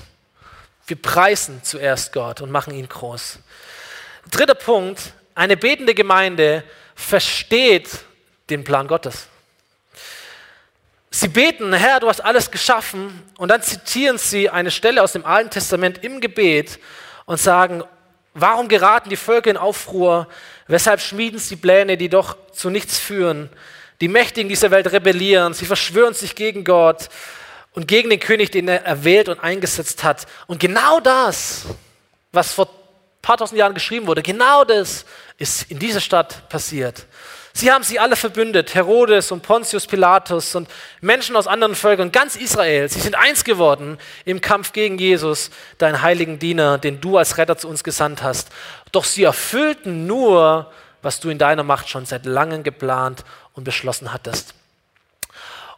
[0.87, 3.39] Wir preisen zuerst Gott und machen ihn groß.
[4.31, 6.65] Dritter Punkt, eine betende Gemeinde
[6.95, 7.89] versteht
[8.51, 9.29] den Plan Gottes.
[11.11, 15.27] Sie beten, Herr, du hast alles geschaffen, und dann zitieren sie eine Stelle aus dem
[15.27, 16.79] Alten Testament im Gebet
[17.27, 17.85] und sagen,
[18.33, 20.27] warum geraten die Völker in Aufruhr?
[20.69, 23.51] Weshalb schmieden sie Pläne, die doch zu nichts führen?
[24.01, 27.09] Die Mächtigen dieser Welt rebellieren, sie verschwören sich gegen Gott
[27.73, 30.27] und gegen den König, den er erwählt und eingesetzt hat.
[30.47, 31.67] Und genau das,
[32.33, 32.82] was vor
[33.23, 35.05] paar tausend Jahren geschrieben wurde, genau das
[35.39, 37.07] ist in dieser Stadt passiert.
[37.55, 40.69] Sie haben sie alle verbündet, Herodes und Pontius Pilatus und
[41.01, 42.89] Menschen aus anderen Völkern, ganz Israel.
[42.89, 47.59] Sie sind eins geworden im Kampf gegen Jesus, deinen heiligen Diener, den du als Retter
[47.59, 48.49] zu uns gesandt hast.
[48.91, 54.13] Doch sie erfüllten nur, was du in deiner Macht schon seit langem geplant und beschlossen
[54.13, 54.55] hattest.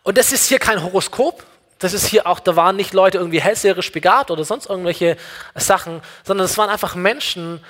[0.04, 1.42] Und das ist hier kein Horoskop,
[1.85, 5.16] das ist hier auch, da waren nicht Leute irgendwie hellseherisch begabt oder sonst irgendwelche
[5.55, 7.61] Sachen, sondern es waren einfach Menschen,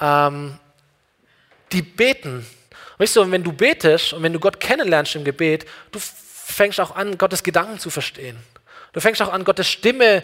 [0.00, 0.58] ähm,
[1.70, 2.46] die beten.
[2.98, 6.94] Weißt du, wenn du betest und wenn du Gott kennenlernst im Gebet, du fängst auch
[6.94, 8.36] an, Gottes Gedanken zu verstehen.
[8.92, 10.22] Du fängst auch an, Gottes Stimme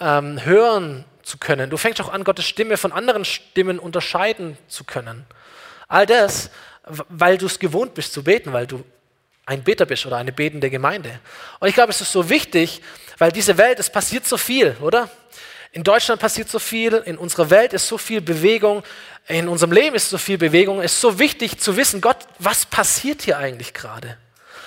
[0.00, 1.70] ähm, hören zu können.
[1.70, 5.26] Du fängst auch an, Gottes Stimme von anderen Stimmen unterscheiden zu können.
[5.88, 6.50] All das,
[6.84, 8.82] weil du es gewohnt bist zu beten, weil du
[9.48, 11.20] ein Beter bist oder eine betende Gemeinde.
[11.58, 12.82] Und ich glaube, es ist so wichtig,
[13.16, 15.08] weil diese Welt, es passiert so viel, oder?
[15.72, 18.82] In Deutschland passiert so viel, in unserer Welt ist so viel Bewegung,
[19.26, 20.82] in unserem Leben ist so viel Bewegung.
[20.82, 24.18] Es ist so wichtig zu wissen, Gott, was passiert hier eigentlich gerade?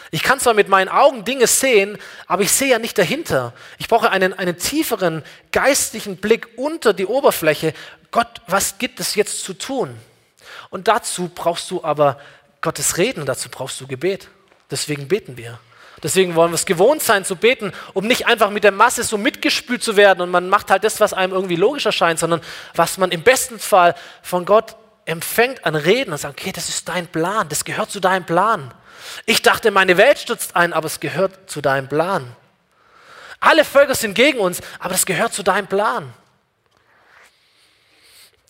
[0.10, 3.54] Ich kann zwar mit meinen Augen Dinge sehen, aber ich sehe ja nicht dahinter.
[3.78, 7.74] Ich brauche einen, einen tieferen geistlichen Blick unter die Oberfläche.
[8.10, 9.96] Gott, was gibt es jetzt zu tun?
[10.72, 12.20] Und dazu brauchst du aber
[12.62, 14.28] Gottes Reden, dazu brauchst du Gebet.
[14.72, 15.60] Deswegen beten wir.
[16.02, 19.18] Deswegen wollen wir es gewohnt sein zu beten, um nicht einfach mit der Masse so
[19.18, 22.42] mitgespült zu werden und man macht halt das, was einem irgendwie logisch erscheint, sondern
[22.74, 26.90] was man im besten Fall von Gott empfängt an Reden und sagt, okay, das ist
[26.90, 28.74] dein Plan, das gehört zu deinem Plan.
[29.26, 32.36] Ich dachte, meine Welt stürzt ein, aber es gehört zu deinem Plan.
[33.40, 36.14] Alle Völker sind gegen uns, aber das gehört zu deinem Plan.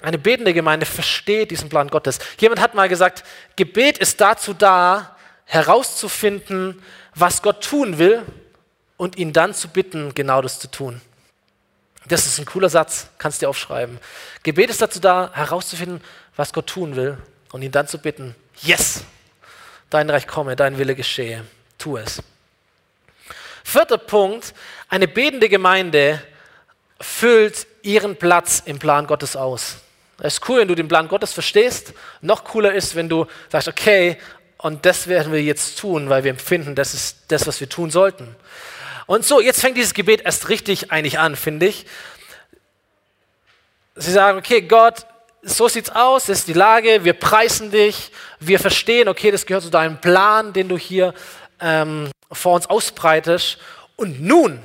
[0.01, 2.19] Eine betende Gemeinde versteht diesen Plan Gottes.
[2.39, 3.23] Jemand hat mal gesagt,
[3.55, 5.15] Gebet ist dazu da,
[5.51, 6.81] herauszufinden,
[7.13, 8.23] was Gott tun will
[8.95, 11.01] und ihn dann zu bitten, genau das zu tun.
[12.07, 13.99] Das ist ein cooler Satz, kannst du dir aufschreiben.
[14.43, 16.01] Gebet ist dazu da, herauszufinden,
[16.37, 17.17] was Gott tun will
[17.51, 19.03] und ihn dann zu bitten, yes,
[19.89, 21.43] dein Reich komme, dein Wille geschehe,
[21.77, 22.23] tu es.
[23.65, 24.53] Vierter Punkt,
[24.87, 26.21] eine betende Gemeinde
[27.01, 29.75] füllt ihren Platz im Plan Gottes aus.
[30.17, 31.93] Es ist cool, wenn du den Plan Gottes verstehst.
[32.21, 34.17] Noch cooler ist, wenn du sagst, okay,
[34.61, 37.89] und das werden wir jetzt tun, weil wir empfinden, das ist das, was wir tun
[37.89, 38.35] sollten.
[39.07, 41.85] Und so, jetzt fängt dieses Gebet erst richtig eigentlich an, finde ich.
[43.95, 45.07] Sie sagen, okay, Gott,
[45.41, 49.63] so sieht's aus, das ist die Lage, wir preisen dich, wir verstehen, okay, das gehört
[49.63, 51.15] zu deinem Plan, den du hier
[51.59, 53.57] ähm, vor uns ausbreitest.
[53.95, 54.61] Und nun,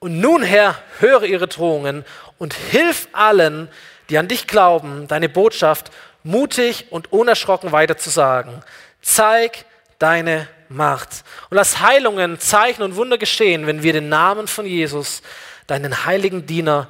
[0.00, 2.04] und nun, Herr, höre ihre Drohungen
[2.38, 3.68] und hilf allen,
[4.08, 8.62] die an dich glauben, deine Botschaft mutig und unerschrocken weiterzusagen.
[9.02, 9.64] Zeig
[9.98, 11.24] deine Macht.
[11.50, 15.22] Und lass Heilungen, Zeichen und Wunder geschehen, wenn wir den Namen von Jesus,
[15.66, 16.88] deinen heiligen Diener,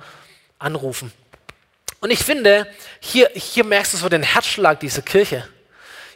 [0.59, 1.13] anrufen.
[2.01, 2.67] Und ich finde,
[3.01, 5.47] hier, hier merkst du so den Herzschlag dieser Kirche.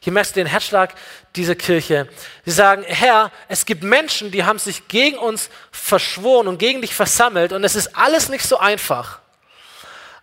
[0.01, 0.95] Hier merkst du den Herzschlag
[1.35, 2.09] dieser Kirche.
[2.45, 6.95] Sie sagen, Herr, es gibt Menschen, die haben sich gegen uns verschworen und gegen dich
[6.95, 9.21] versammelt und es ist alles nicht so einfach.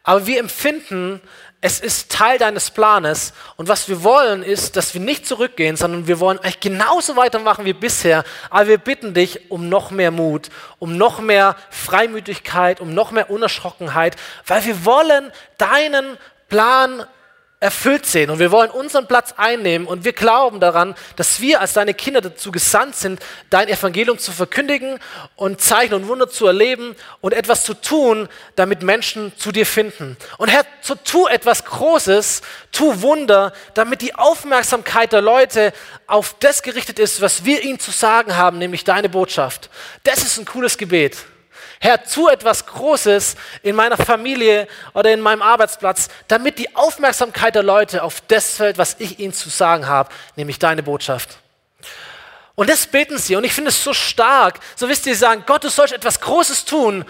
[0.04, 1.22] Aber wir empfinden,
[1.64, 6.08] es ist Teil deines Planes und was wir wollen ist, dass wir nicht zurückgehen, sondern
[6.08, 10.50] wir wollen eigentlich genauso weitermachen wie bisher, aber wir bitten dich um noch mehr Mut,
[10.80, 14.16] um noch mehr Freimütigkeit, um noch mehr Unerschrockenheit,
[14.48, 16.18] weil wir wollen deinen
[16.50, 17.06] Plan
[17.62, 21.74] erfüllt sehen und wir wollen unseren Platz einnehmen und wir glauben daran, dass wir als
[21.74, 23.22] deine Kinder dazu gesandt sind,
[23.52, 25.00] dein Evangelium zu verkündigen
[25.36, 30.18] und Zeichen und Wunder zu erleben und etwas zu tun, damit Menschen zu dir finden.
[30.40, 35.72] Und Herr, so tu etwas Großes, tu Wunder, damit die Aufmerksamkeit der Leute
[36.08, 39.70] auf das gerichtet ist, was wir ihnen zu sagen haben, nämlich deine Botschaft.
[40.04, 41.16] Das ist ein cooles Gebet.
[41.84, 47.64] Herr, tu etwas Großes in meiner Familie oder in meinem Arbeitsplatz, damit die Aufmerksamkeit der
[47.64, 51.40] Leute auf das fällt, was ich ihnen zu sagen habe, nämlich deine Botschaft.
[52.54, 53.36] Und das beten sie.
[53.36, 54.60] Und ich finde es so stark.
[54.76, 57.04] So wisst ihr, sie sagen, Gott, du sollst etwas Großes tun,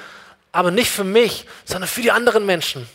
[0.53, 2.89] aber nicht für mich, sondern für die anderen Menschen.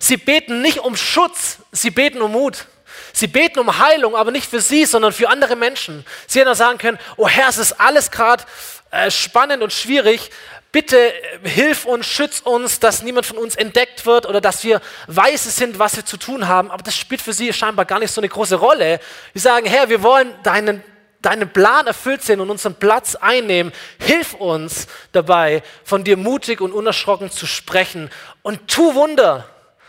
[0.00, 2.66] Sie beten nicht um Schutz, sie beten um Mut.
[3.12, 6.04] Sie beten um Heilung, aber nicht für sie, sondern für andere Menschen.
[6.26, 8.42] Sie hätten auch sagen können, oh Herr, es ist alles gerade
[8.90, 10.30] äh, spannend und schwierig.
[10.72, 14.80] Bitte äh, hilf uns, schütz uns, dass niemand von uns entdeckt wird oder dass wir
[15.06, 16.70] weise sind, was wir zu tun haben.
[16.70, 19.00] Aber das spielt für sie scheinbar gar nicht so eine große Rolle.
[19.34, 20.82] Sie sagen, Herr, wir wollen deinen,
[21.22, 23.72] deinen Plan erfüllt sehen und unseren Platz einnehmen.
[23.98, 28.10] Hilf uns dabei, von dir mutig und unerschrocken zu sprechen.
[28.42, 29.48] Und tu Wunder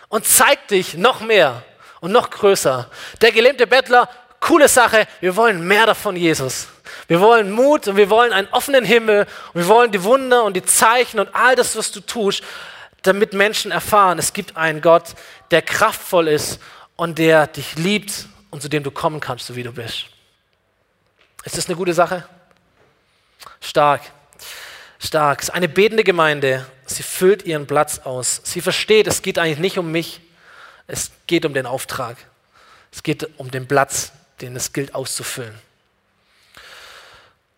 [0.09, 1.63] und zeig dich noch mehr
[1.99, 2.89] und noch größer.
[3.21, 6.67] Der gelähmte Bettler, coole Sache, wir wollen mehr davon, Jesus.
[7.07, 10.55] Wir wollen Mut und wir wollen einen offenen Himmel und wir wollen die Wunder und
[10.55, 12.43] die Zeichen und all das, was du tust,
[13.01, 15.15] damit Menschen erfahren, es gibt einen Gott,
[15.49, 16.59] der kraftvoll ist
[16.95, 20.05] und der dich liebt und zu dem du kommen kannst, so wie du bist.
[21.43, 22.25] Ist das eine gute Sache?
[23.59, 24.01] Stark.
[24.99, 25.39] Stark.
[25.41, 26.65] Es ist eine betende Gemeinde.
[26.85, 28.41] Sie füllt ihren Platz aus.
[28.43, 30.21] Sie versteht, es geht eigentlich nicht um mich.
[30.85, 32.17] Es geht um den Auftrag.
[32.91, 35.57] Es geht um den Platz, den es gilt auszufüllen.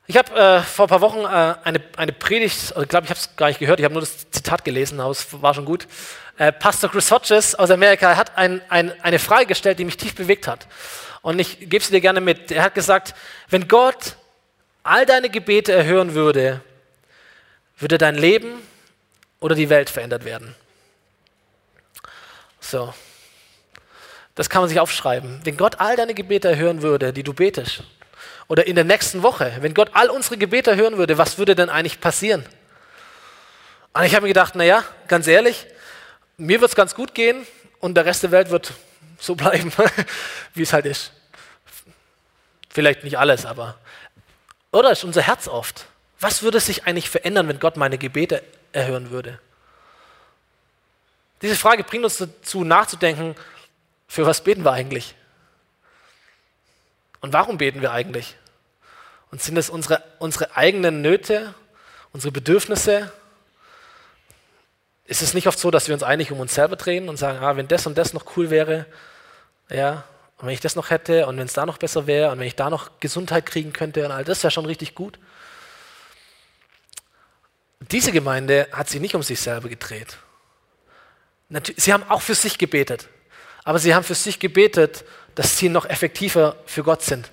[0.06, 3.20] Ich habe äh, vor ein paar Wochen äh, eine, eine Predigt, ich glaube, ich habe
[3.20, 5.88] es gar nicht gehört, ich habe nur das Zitat gelesen, aber es war schon gut.
[6.38, 10.14] Äh, Pastor Chris Hodges aus Amerika hat ein, ein, eine Frage gestellt, die mich tief
[10.14, 10.68] bewegt hat.
[11.22, 12.52] Und ich gebe sie dir gerne mit.
[12.52, 13.16] Er hat gesagt,
[13.50, 14.18] wenn Gott
[14.84, 16.60] all deine Gebete erhören würde,
[17.78, 18.62] würde dein Leben
[19.40, 20.54] oder die Welt verändert werden.
[22.60, 22.94] So.
[24.36, 25.40] Das kann man sich aufschreiben.
[25.46, 27.84] Wenn Gott all deine Gebete erhören würde, die du betest,
[28.48, 31.70] oder in der nächsten Woche, wenn Gott all unsere Gebete hören würde, was würde denn
[31.70, 32.46] eigentlich passieren?
[33.94, 35.68] Und ich habe mir gedacht, naja, ganz ehrlich,
[36.38, 37.46] mir wird es ganz gut gehen
[37.80, 38.74] und der Rest der Welt wird
[39.20, 39.72] so bleiben,
[40.54, 41.12] wie es halt ist.
[42.70, 43.78] Vielleicht nicht alles, aber.
[44.72, 45.86] Oder ist unser Herz oft.
[46.20, 49.40] Was würde sich eigentlich verändern, wenn Gott meine Gebete erhören würde?
[51.42, 53.36] Diese Frage bringt uns dazu nachzudenken,
[54.08, 55.16] für was beten wir eigentlich?
[57.24, 58.36] Und warum beten wir eigentlich?
[59.32, 61.54] Und sind es unsere, unsere eigenen Nöte,
[62.12, 63.14] unsere Bedürfnisse?
[65.06, 67.40] Ist es nicht oft so, dass wir uns eigentlich um uns selber drehen und sagen,
[67.40, 68.86] ah, wenn das und das noch cool wäre,
[69.70, 70.04] ja,
[70.38, 72.48] und wenn ich das noch hätte und wenn es da noch besser wäre und wenn
[72.48, 75.18] ich da noch Gesundheit kriegen könnte und all das wäre schon richtig gut.
[77.80, 80.18] Diese Gemeinde hat sich nicht um sich selber gedreht.
[81.78, 83.08] Sie haben auch für sich gebetet,
[83.64, 85.04] aber sie haben für sich gebetet,
[85.36, 87.32] dass sie noch effektiver für Gott sind.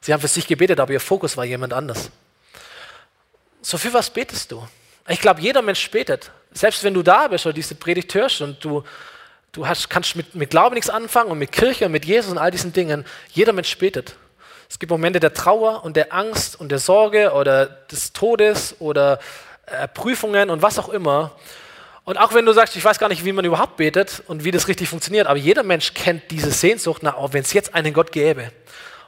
[0.00, 2.10] Sie haben für sich gebetet, aber ihr Fokus war jemand anders.
[3.62, 4.66] So für was betest du?
[5.08, 6.30] Ich glaube, jeder Mensch betet.
[6.52, 8.84] Selbst wenn du da bist oder diese Predigt hörst und du,
[9.52, 12.38] du hast, kannst mit, mit Glauben nichts anfangen und mit Kirche und mit Jesus und
[12.38, 14.16] all diesen Dingen, jeder Mensch betet.
[14.68, 19.20] Es gibt Momente der Trauer und der Angst und der Sorge oder des Todes oder
[19.66, 21.32] äh, Prüfungen und was auch immer.
[22.04, 24.50] Und auch wenn du sagst, ich weiß gar nicht, wie man überhaupt betet und wie
[24.50, 27.94] das richtig funktioniert, aber jeder Mensch kennt diese Sehnsucht nach, oh, wenn es jetzt einen
[27.94, 28.52] Gott gäbe.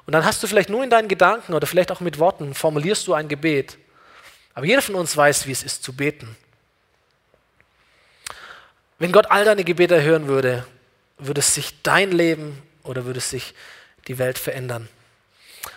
[0.07, 3.07] Und dann hast du vielleicht nur in deinen Gedanken oder vielleicht auch mit Worten formulierst
[3.07, 3.77] du ein Gebet.
[4.55, 6.37] Aber jeder von uns weiß, wie es ist zu beten.
[8.99, 10.65] Wenn Gott all deine Gebete hören würde,
[11.19, 13.53] würde es sich dein Leben oder würde es sich
[14.09, 14.89] die Welt verändern.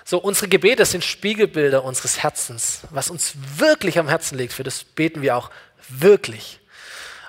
[0.06, 2.82] So, unsere Gebete sind Spiegelbilder unseres Herzens.
[2.92, 5.50] Was uns wirklich am Herzen liegt, für das beten wir auch
[5.90, 6.60] wirklich.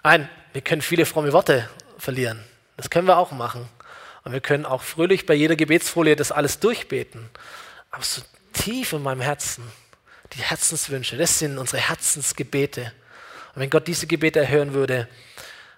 [0.02, 2.42] Ein, wir können viele fromme Worte verlieren.
[2.76, 3.68] Das können wir auch machen.
[4.24, 7.28] Und wir können auch fröhlich bei jeder Gebetsfolie das alles durchbeten.
[7.90, 9.64] Aber so tief in meinem Herzen,
[10.32, 12.92] die Herzenswünsche, das sind unsere Herzensgebete.
[13.54, 15.08] Und wenn Gott diese Gebete erhören würde,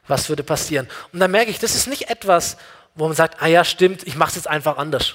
[0.06, 0.88] was würde passieren?
[1.12, 2.56] Und dann merke ich, das ist nicht etwas,
[2.94, 5.14] wo man sagt, ah ja, stimmt, ich mache es jetzt einfach anders.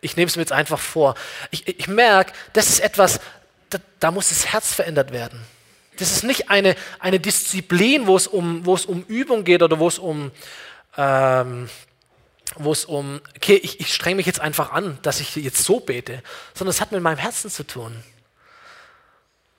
[0.00, 1.14] Ich nehme es mir jetzt einfach vor.
[1.50, 3.20] Ich, ich merke, das ist etwas,
[3.70, 5.44] da, da muss das Herz verändert werden.
[5.98, 9.78] Das ist nicht eine, eine Disziplin, wo es, um, wo es um Übung geht oder
[9.78, 10.30] wo es um,
[10.96, 11.68] ähm,
[12.56, 15.80] wo es um, okay, ich, ich strenge mich jetzt einfach an, dass ich jetzt so
[15.80, 16.22] bete,
[16.54, 18.02] sondern es hat mit meinem Herzen zu tun.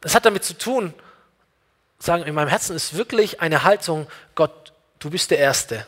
[0.02, 0.94] Es hat damit zu tun,
[2.00, 5.88] sagen, in meinem Herzen ist wirklich eine Haltung, Gott, du bist der Erste.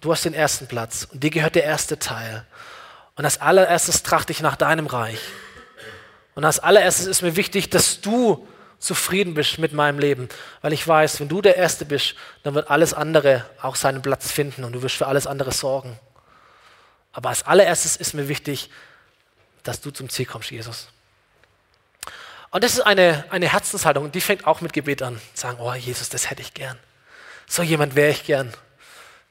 [0.00, 2.44] Du hast den ersten Platz und dir gehört der erste Teil.
[3.14, 5.20] Und als allererstes trachte ich nach deinem Reich.
[6.34, 8.48] Und als allererstes ist mir wichtig, dass du
[8.82, 10.28] zufrieden bist mit meinem Leben,
[10.60, 14.30] weil ich weiß, wenn du der Erste bist, dann wird alles andere auch seinen Platz
[14.30, 15.98] finden und du wirst für alles andere sorgen.
[17.12, 18.70] Aber als allererstes ist mir wichtig,
[19.62, 20.88] dass du zum Ziel kommst, Jesus.
[22.50, 25.20] Und das ist eine, eine Herzenshaltung die fängt auch mit Gebet an.
[25.32, 26.78] Sagen, oh Jesus, das hätte ich gern.
[27.46, 28.52] So jemand wäre ich gern.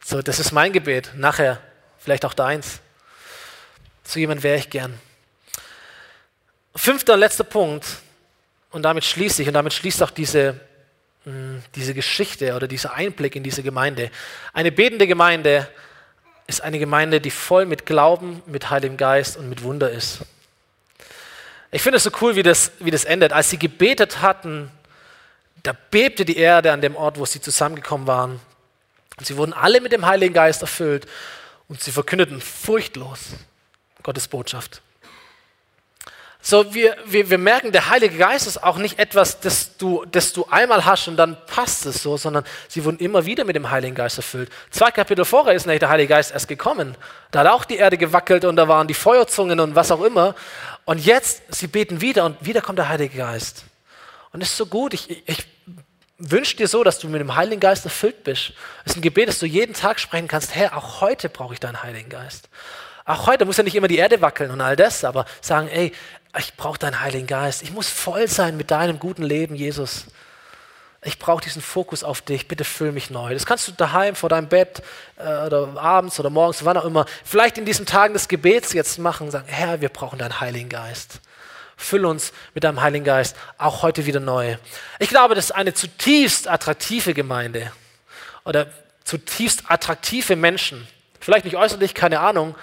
[0.04, 1.12] So, das ist mein Gebet.
[1.16, 1.62] Nachher
[2.00, 2.80] vielleicht auch deins.
[4.04, 4.98] So jemand wäre ich gern.
[6.76, 7.86] Fünfter und letzter Punkt,
[8.72, 10.60] und damit schließe ich, und damit schließt auch diese,
[11.26, 14.10] hm, diese Geschichte oder dieser Einblick in diese Gemeinde.
[14.54, 15.70] Eine betende Gemeinde
[16.48, 20.20] ist eine Gemeinde, die voll mit Glauben, mit Heiligem Geist und mit Wunder ist.
[21.72, 23.32] Ich finde es so cool, wie das, wie das endet.
[23.32, 24.70] Als sie gebetet hatten,
[25.64, 28.42] da bebte die Erde an dem Ort, wo sie zusammengekommen waren.
[29.18, 31.06] Und sie wurden alle mit dem Heiligen Geist erfüllt
[31.68, 33.20] und sie verkündeten furchtlos
[34.04, 34.82] Gottes Botschaft.
[36.44, 40.34] So, wir, wir, wir merken, der Heilige Geist ist auch nicht etwas, das du, das
[40.34, 43.70] du einmal hast und dann passt es so, sondern sie wurden immer wieder mit dem
[43.70, 44.50] Heiligen Geist erfüllt.
[44.72, 46.98] Zwei Kapitel vorher ist nämlich der Heilige Geist erst gekommen.
[47.30, 50.34] Da hat auch die Erde gewackelt und da waren die Feuerzungen und was auch immer.
[50.86, 53.66] Und jetzt, sie beten wieder und wieder kommt der Heilige Geist.
[54.34, 54.96] Und es ist so gut.
[54.96, 55.46] Ich, ich
[56.18, 58.54] wünsche dir so, dass du mit dem Heiligen Geist erfüllt bist.
[58.84, 60.56] Es ist ein Gebet, das du jeden Tag sprechen kannst.
[60.56, 62.50] Herr, auch heute brauche ich deinen Heiligen Geist.
[63.06, 65.92] Auch heute muss ja nicht immer die Erde wackeln und all das, aber sagen, ey,
[66.38, 67.62] ich brauche deinen Heiligen Geist.
[67.62, 70.06] Ich muss voll sein mit deinem guten Leben, Jesus.
[71.04, 72.48] Ich brauche diesen Fokus auf dich.
[72.48, 73.34] Bitte füll mich neu.
[73.34, 74.84] Das kannst du daheim vor deinem Bett
[75.18, 79.00] äh, oder abends oder morgens, wann auch immer, vielleicht in diesen Tagen des Gebets jetzt
[79.00, 79.32] machen.
[79.32, 81.20] Sagen, Herr, wir brauchen deinen Heiligen Geist.
[81.76, 84.58] Füll uns mit deinem Heiligen Geist auch heute wieder neu.
[85.00, 87.72] Ich glaube, das ist eine zutiefst attraktive Gemeinde
[88.46, 88.68] oder
[89.04, 90.88] zutiefst attraktive Menschen.
[91.20, 92.56] Vielleicht nicht äußerlich, keine Ahnung,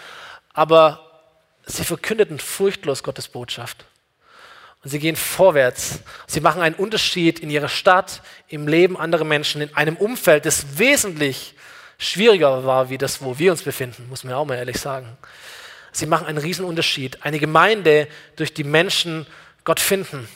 [0.54, 1.07] aber
[1.68, 3.84] sie verkündeten furchtlos Gottes Botschaft.
[4.82, 6.00] Und sie gehen vorwärts.
[6.26, 10.78] Sie machen einen Unterschied in ihrer Stadt, im Leben anderer Menschen, in einem Umfeld, das
[10.78, 11.54] wesentlich
[11.98, 15.18] schwieriger war, wie das, wo wir uns befinden, muss man auch mal ehrlich sagen.
[15.90, 17.18] Sie machen einen riesen Unterschied.
[17.24, 18.06] Eine Gemeinde,
[18.36, 19.26] durch die Menschen
[19.64, 20.28] Gott finden.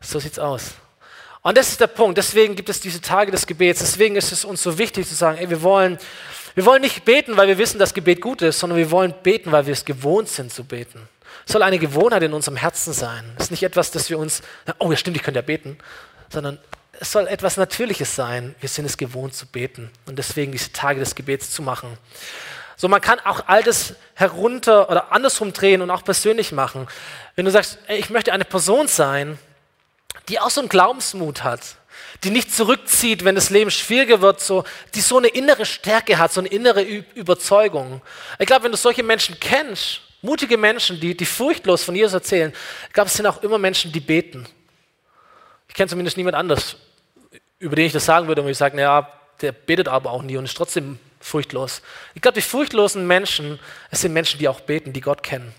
[0.00, 0.74] So sieht's aus.
[1.42, 2.18] Und das ist der Punkt.
[2.18, 3.80] Deswegen gibt es diese Tage des Gebets.
[3.80, 5.98] Deswegen ist es uns so wichtig zu sagen, ey, wir wollen
[6.56, 9.52] wir wollen nicht beten, weil wir wissen, dass Gebet gut ist, sondern wir wollen beten,
[9.52, 11.06] weil wir es gewohnt sind zu beten.
[11.46, 13.30] Es soll eine Gewohnheit in unserem Herzen sein.
[13.36, 14.40] Es ist nicht etwas, das wir uns,
[14.78, 15.76] oh ja stimmt, ich könnte ja beten,
[16.30, 16.58] sondern
[16.98, 18.54] es soll etwas Natürliches sein.
[18.58, 21.98] Wir sind es gewohnt zu beten und deswegen diese Tage des Gebets zu machen.
[22.78, 26.88] So, man kann auch all das herunter oder andersrum drehen und auch persönlich machen.
[27.34, 29.38] Wenn du sagst, ey, ich möchte eine Person sein,
[30.30, 31.60] die auch so einen Glaubensmut hat,
[32.24, 34.64] die nicht zurückzieht, wenn das Leben schwieriger wird, so,
[34.94, 38.00] die so eine innere Stärke hat, so eine innere Überzeugung.
[38.38, 42.52] Ich glaube, wenn du solche Menschen kennst, mutige Menschen, die, die furchtlos von Jesus erzählen,
[42.86, 44.46] ich glaube, es sind auch immer Menschen, die beten.
[45.68, 46.76] Ich kenne zumindest niemand anders,
[47.58, 49.08] über den ich das sagen würde, und ich sage, naja,
[49.40, 51.82] der betet aber auch nie und ist trotzdem furchtlos.
[52.14, 53.58] Ich glaube, die furchtlosen Menschen,
[53.90, 55.52] es sind Menschen, die auch beten, die Gott kennen.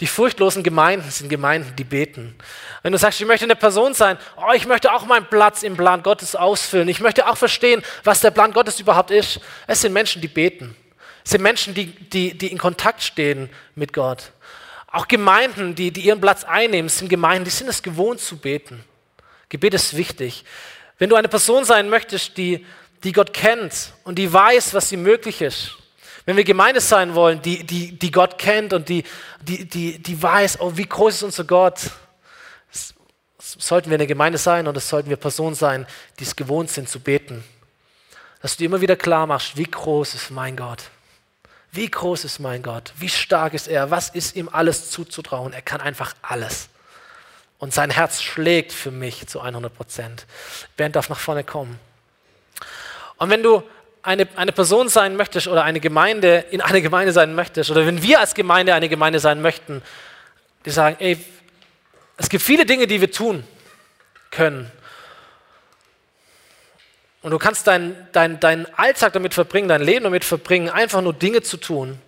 [0.00, 2.36] Die furchtlosen Gemeinden sind Gemeinden, die beten.
[2.82, 5.76] Wenn du sagst, ich möchte eine Person sein, oh, ich möchte auch meinen Platz im
[5.76, 6.88] Plan Gottes ausfüllen.
[6.88, 9.40] Ich möchte auch verstehen, was der Plan Gottes überhaupt ist.
[9.66, 10.76] Es sind Menschen, die beten.
[11.24, 14.30] Es sind Menschen, die, die, die in Kontakt stehen mit Gott.
[14.86, 18.84] Auch Gemeinden, die, die ihren Platz einnehmen, sind Gemeinden, die sind es gewohnt zu beten.
[19.48, 20.44] Gebet ist wichtig.
[20.98, 22.64] Wenn du eine Person sein möchtest, die,
[23.02, 25.77] die Gott kennt und die weiß, was sie möglich ist,
[26.28, 29.02] wenn wir Gemeinde sein wollen, die, die, die Gott kennt und die,
[29.40, 31.90] die, die, die weiß, oh, wie groß ist unser Gott,
[33.38, 35.86] sollten wir eine Gemeinde sein und es sollten wir Personen sein,
[36.18, 37.42] die es gewohnt sind zu beten.
[38.42, 40.90] Dass du dir immer wieder klar machst, wie groß ist mein Gott.
[41.72, 42.92] Wie groß ist mein Gott?
[42.98, 43.90] Wie stark ist er?
[43.90, 45.54] Was ist ihm alles zuzutrauen?
[45.54, 46.68] Er kann einfach alles.
[47.56, 50.26] Und sein Herz schlägt für mich zu 100 Prozent.
[50.76, 51.80] Bernd darf nach vorne kommen.
[53.16, 53.62] Und wenn du
[54.02, 58.02] eine, eine Person sein möchtest oder eine Gemeinde in eine Gemeinde sein möchtest oder wenn
[58.02, 59.82] wir als Gemeinde eine Gemeinde sein möchten,
[60.64, 61.18] die sagen, ey,
[62.16, 63.44] es gibt viele Dinge, die wir tun
[64.30, 64.70] können.
[67.22, 71.12] Und du kannst deinen dein, dein Alltag damit verbringen, dein Leben damit verbringen, einfach nur
[71.12, 71.98] Dinge zu tun.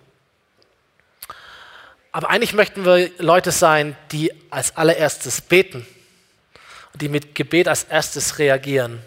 [2.13, 5.85] Aber eigentlich möchten wir Leute sein, die als allererstes beten,
[6.95, 9.01] die mit Gebet als erstes reagieren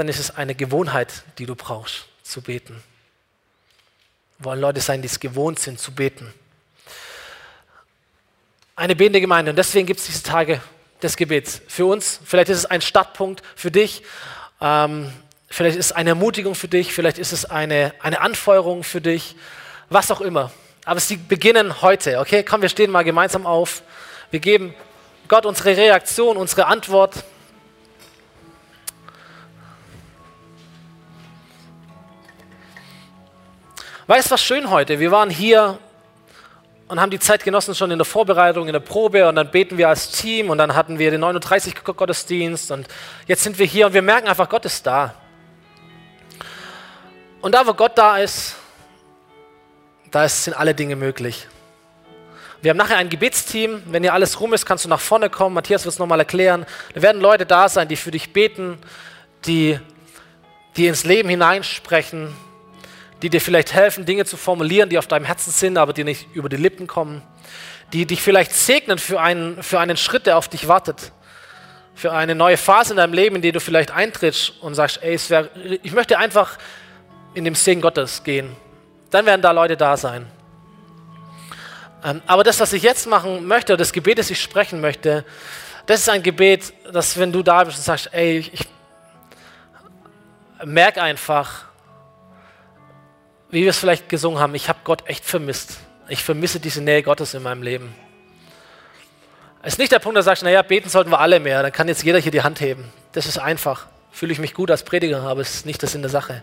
[0.00, 2.82] dann ist es eine Gewohnheit, die du brauchst, zu beten.
[4.38, 6.32] Wollen Leute sein, die es gewohnt sind, zu beten.
[8.76, 9.50] Eine betende Gemeinde.
[9.50, 10.62] Und deswegen gibt es diese Tage
[11.02, 11.60] des Gebets.
[11.68, 14.02] Für uns, vielleicht ist es ein Startpunkt für dich,
[14.62, 15.12] ähm,
[15.50, 19.36] vielleicht ist es eine Ermutigung für dich, vielleicht ist es eine, eine Anfeuerung für dich,
[19.90, 20.50] was auch immer.
[20.86, 22.42] Aber sie beginnen heute, okay?
[22.42, 23.82] Komm, wir stehen mal gemeinsam auf.
[24.30, 24.74] Wir geben
[25.28, 27.22] Gott unsere Reaktion, unsere Antwort.
[34.10, 34.98] Weißt du, was schön heute?
[34.98, 35.78] Wir waren hier
[36.88, 39.78] und haben die Zeit genossen schon in der Vorbereitung, in der Probe und dann beten
[39.78, 42.88] wir als Team und dann hatten wir den 39 Gottesdienst und
[43.28, 45.14] jetzt sind wir hier und wir merken einfach, Gott ist da.
[47.40, 48.56] Und da, wo Gott da ist,
[50.10, 51.46] da sind alle Dinge möglich.
[52.62, 53.80] Wir haben nachher ein Gebetsteam.
[53.86, 55.54] Wenn hier alles rum ist, kannst du nach vorne kommen.
[55.54, 56.66] Matthias wird es nochmal erklären.
[56.94, 58.76] Da werden Leute da sein, die für dich beten,
[59.46, 59.78] die
[60.76, 62.34] die ins Leben hineinsprechen,
[63.22, 66.28] die dir vielleicht helfen, Dinge zu formulieren, die auf deinem Herzen sind, aber die nicht
[66.34, 67.22] über die Lippen kommen,
[67.92, 71.12] die dich vielleicht segnen für einen, für einen Schritt, der auf dich wartet,
[71.94, 75.18] für eine neue Phase in deinem Leben, in die du vielleicht eintrittst und sagst, ey,
[75.28, 75.48] wär,
[75.82, 76.56] ich möchte einfach
[77.34, 78.56] in dem Segen Gottes gehen.
[79.10, 80.26] Dann werden da Leute da sein.
[82.02, 85.24] Ähm, aber das, was ich jetzt machen möchte, das Gebet, das ich sprechen möchte,
[85.86, 88.66] das ist ein Gebet, dass wenn du da bist und sagst, ey, ich, ich
[90.64, 91.64] merk einfach,
[93.50, 95.78] wie wir es vielleicht gesungen haben, ich habe Gott echt vermisst.
[96.08, 97.94] Ich vermisse diese Nähe Gottes in meinem Leben.
[99.62, 101.86] Es ist nicht der Punkt, du sagst, naja, beten sollten wir alle mehr, dann kann
[101.88, 102.90] jetzt jeder hier die Hand heben.
[103.12, 103.86] Das ist einfach.
[104.10, 106.42] Fühle ich mich gut als Prediger, aber es ist nicht das in der Sache.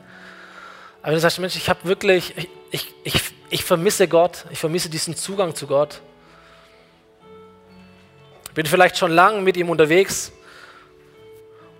[1.01, 4.59] Aber wenn du sagst, Mensch, ich habe wirklich, ich, ich, ich, ich vermisse Gott, ich
[4.59, 6.01] vermisse diesen Zugang zu Gott.
[8.53, 10.31] Bin vielleicht schon lange mit ihm unterwegs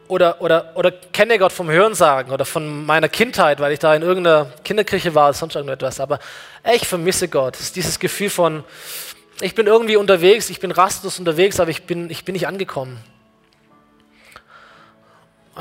[0.08, 4.02] oder, oder, oder kenne Gott vom Hörensagen oder von meiner Kindheit, weil ich da in
[4.02, 6.00] irgendeiner Kinderkirche war sonst irgendetwas.
[6.00, 6.20] Aber
[6.74, 7.56] ich vermisse Gott.
[7.56, 8.64] Es ist dieses Gefühl von,
[9.42, 13.04] ich bin irgendwie unterwegs, ich bin rastlos unterwegs, aber ich bin, ich bin nicht angekommen.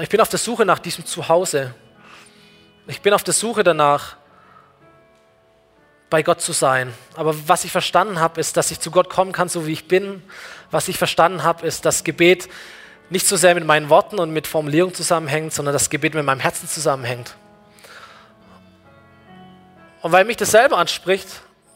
[0.01, 1.75] Ich bin auf der Suche nach diesem Zuhause.
[2.87, 4.17] Ich bin auf der Suche danach,
[6.09, 6.93] bei Gott zu sein.
[7.15, 9.89] Aber was ich verstanden habe, ist, dass ich zu Gott kommen kann, so wie ich
[9.89, 10.23] bin.
[10.71, 12.49] Was ich verstanden habe, ist, dass Gebet
[13.11, 16.41] nicht so sehr mit meinen Worten und mit Formulierungen zusammenhängt, sondern das Gebet mit meinem
[16.41, 17.35] Herzen zusammenhängt.
[20.03, 21.29] Und weil mich das selber anspricht,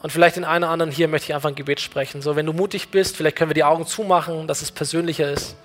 [0.02, 2.22] und vielleicht den einen oder anderen hier möchte ich einfach ein Gebet sprechen.
[2.22, 5.56] So, wenn du mutig bist, vielleicht können wir die Augen zumachen, dass es persönlicher ist.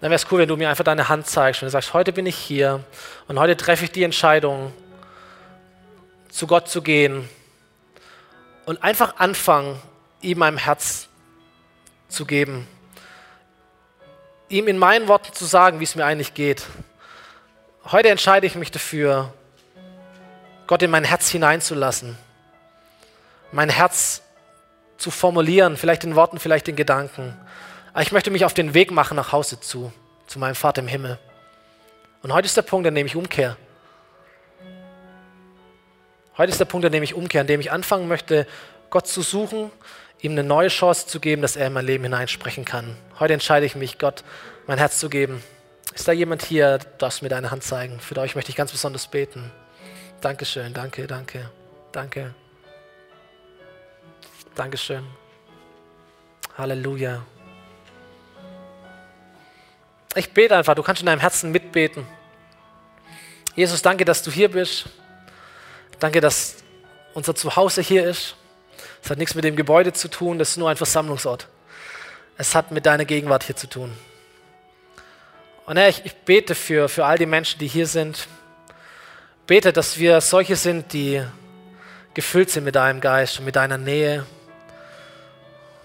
[0.00, 2.12] Dann wäre es cool, wenn du mir einfach deine Hand zeigst und du sagst, heute
[2.12, 2.82] bin ich hier
[3.28, 4.72] und heute treffe ich die Entscheidung,
[6.28, 7.28] zu Gott zu gehen
[8.66, 9.80] und einfach anfangen,
[10.22, 11.08] ihm mein Herz
[12.08, 12.66] zu geben
[14.50, 16.66] ihm in meinen Worten zu sagen, wie es mir eigentlich geht.
[17.86, 19.32] Heute entscheide ich mich dafür,
[20.66, 22.18] Gott in mein Herz hineinzulassen,
[23.52, 24.22] mein Herz
[24.98, 27.36] zu formulieren, vielleicht in Worten, vielleicht in Gedanken.
[27.92, 29.92] Aber ich möchte mich auf den Weg machen nach Hause zu,
[30.26, 31.18] zu meinem Vater im Himmel.
[32.22, 33.56] Und heute ist der Punkt, an dem ich umkehre.
[36.36, 38.46] Heute ist der Punkt, an dem ich umkehre, an dem ich anfangen möchte,
[38.90, 39.70] Gott zu suchen,
[40.22, 42.96] ihm eine neue Chance zu geben, dass er in mein Leben hineinsprechen kann.
[43.18, 44.22] Heute entscheide ich mich, Gott
[44.66, 45.42] mein Herz zu geben.
[45.94, 48.00] Ist da jemand hier, darfst mir deine Hand zeigen?
[48.00, 49.50] Für euch möchte ich ganz besonders beten.
[50.20, 51.50] Dankeschön, danke, danke,
[51.92, 52.34] danke.
[54.54, 55.04] Dankeschön.
[56.56, 57.24] Halleluja.
[60.14, 62.06] Ich bete einfach, du kannst in deinem Herzen mitbeten.
[63.54, 64.88] Jesus, danke, dass du hier bist.
[65.98, 66.56] Danke, dass
[67.14, 68.36] unser Zuhause hier ist.
[69.02, 71.48] Es hat nichts mit dem Gebäude zu tun, das ist nur ein Versammlungsort.
[72.36, 73.92] Es hat mit deiner Gegenwart hier zu tun.
[75.66, 78.26] Und Herr, ich, ich bete für, für all die Menschen, die hier sind.
[79.46, 81.22] Bete, dass wir solche sind, die
[82.14, 84.26] gefüllt sind mit deinem Geist und mit deiner Nähe.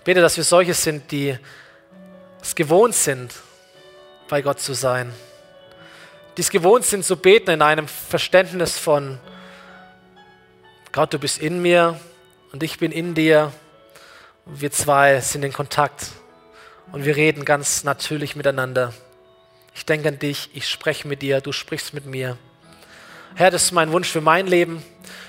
[0.04, 1.38] Bete, dass wir solche sind, die
[2.42, 3.34] es gewohnt sind,
[4.28, 5.12] bei Gott zu sein.
[6.38, 9.20] Die es gewohnt sind zu beten in einem Verständnis von,
[10.92, 12.00] Gott, du bist in mir,
[12.56, 13.52] und ich bin in dir.
[14.46, 16.12] Wir zwei sind in Kontakt
[16.94, 18.94] und wir reden ganz natürlich miteinander.
[19.74, 22.38] Ich denke an dich, ich spreche mit dir, du sprichst mit mir.
[23.36, 24.82] Herr, das ist mein Wunsch für mein Leben,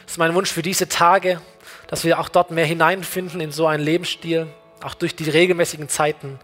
[0.05, 1.41] das ist mein Wunsch für diese Tage,
[1.89, 4.47] dass wir auch dort mehr hineinfinden in so einen Lebensstil,
[4.81, 6.39] auch durch die regelmäßigen Zeiten.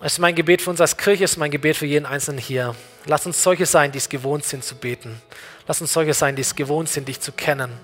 [0.00, 2.38] Es ist mein Gebet für uns als Kirche, es ist mein Gebet für jeden Einzelnen
[2.38, 2.76] hier.
[3.04, 5.20] Lass uns solche sein, die es gewohnt sind zu beten.
[5.66, 7.80] Lass uns solche sein, die es gewohnt sind, dich zu kennen.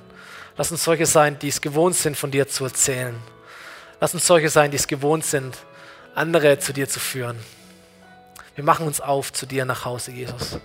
[0.57, 3.15] Lass uns solche sein, die es gewohnt sind, von dir zu erzählen.
[4.01, 5.57] Lass uns solche sein, die es gewohnt sind,
[6.15, 7.39] andere zu dir zu führen.
[8.55, 10.59] Wir machen uns auf zu dir nach Hause, Jesus.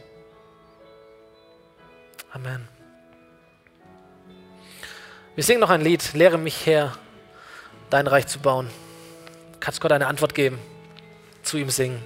[2.32, 2.68] Amen.
[5.36, 6.94] Wir singen noch ein Lied, lehre mich her,
[7.90, 8.70] dein Reich zu bauen.
[9.60, 10.60] Kannst Gott eine Antwort geben,
[11.44, 12.04] zu ihm singen.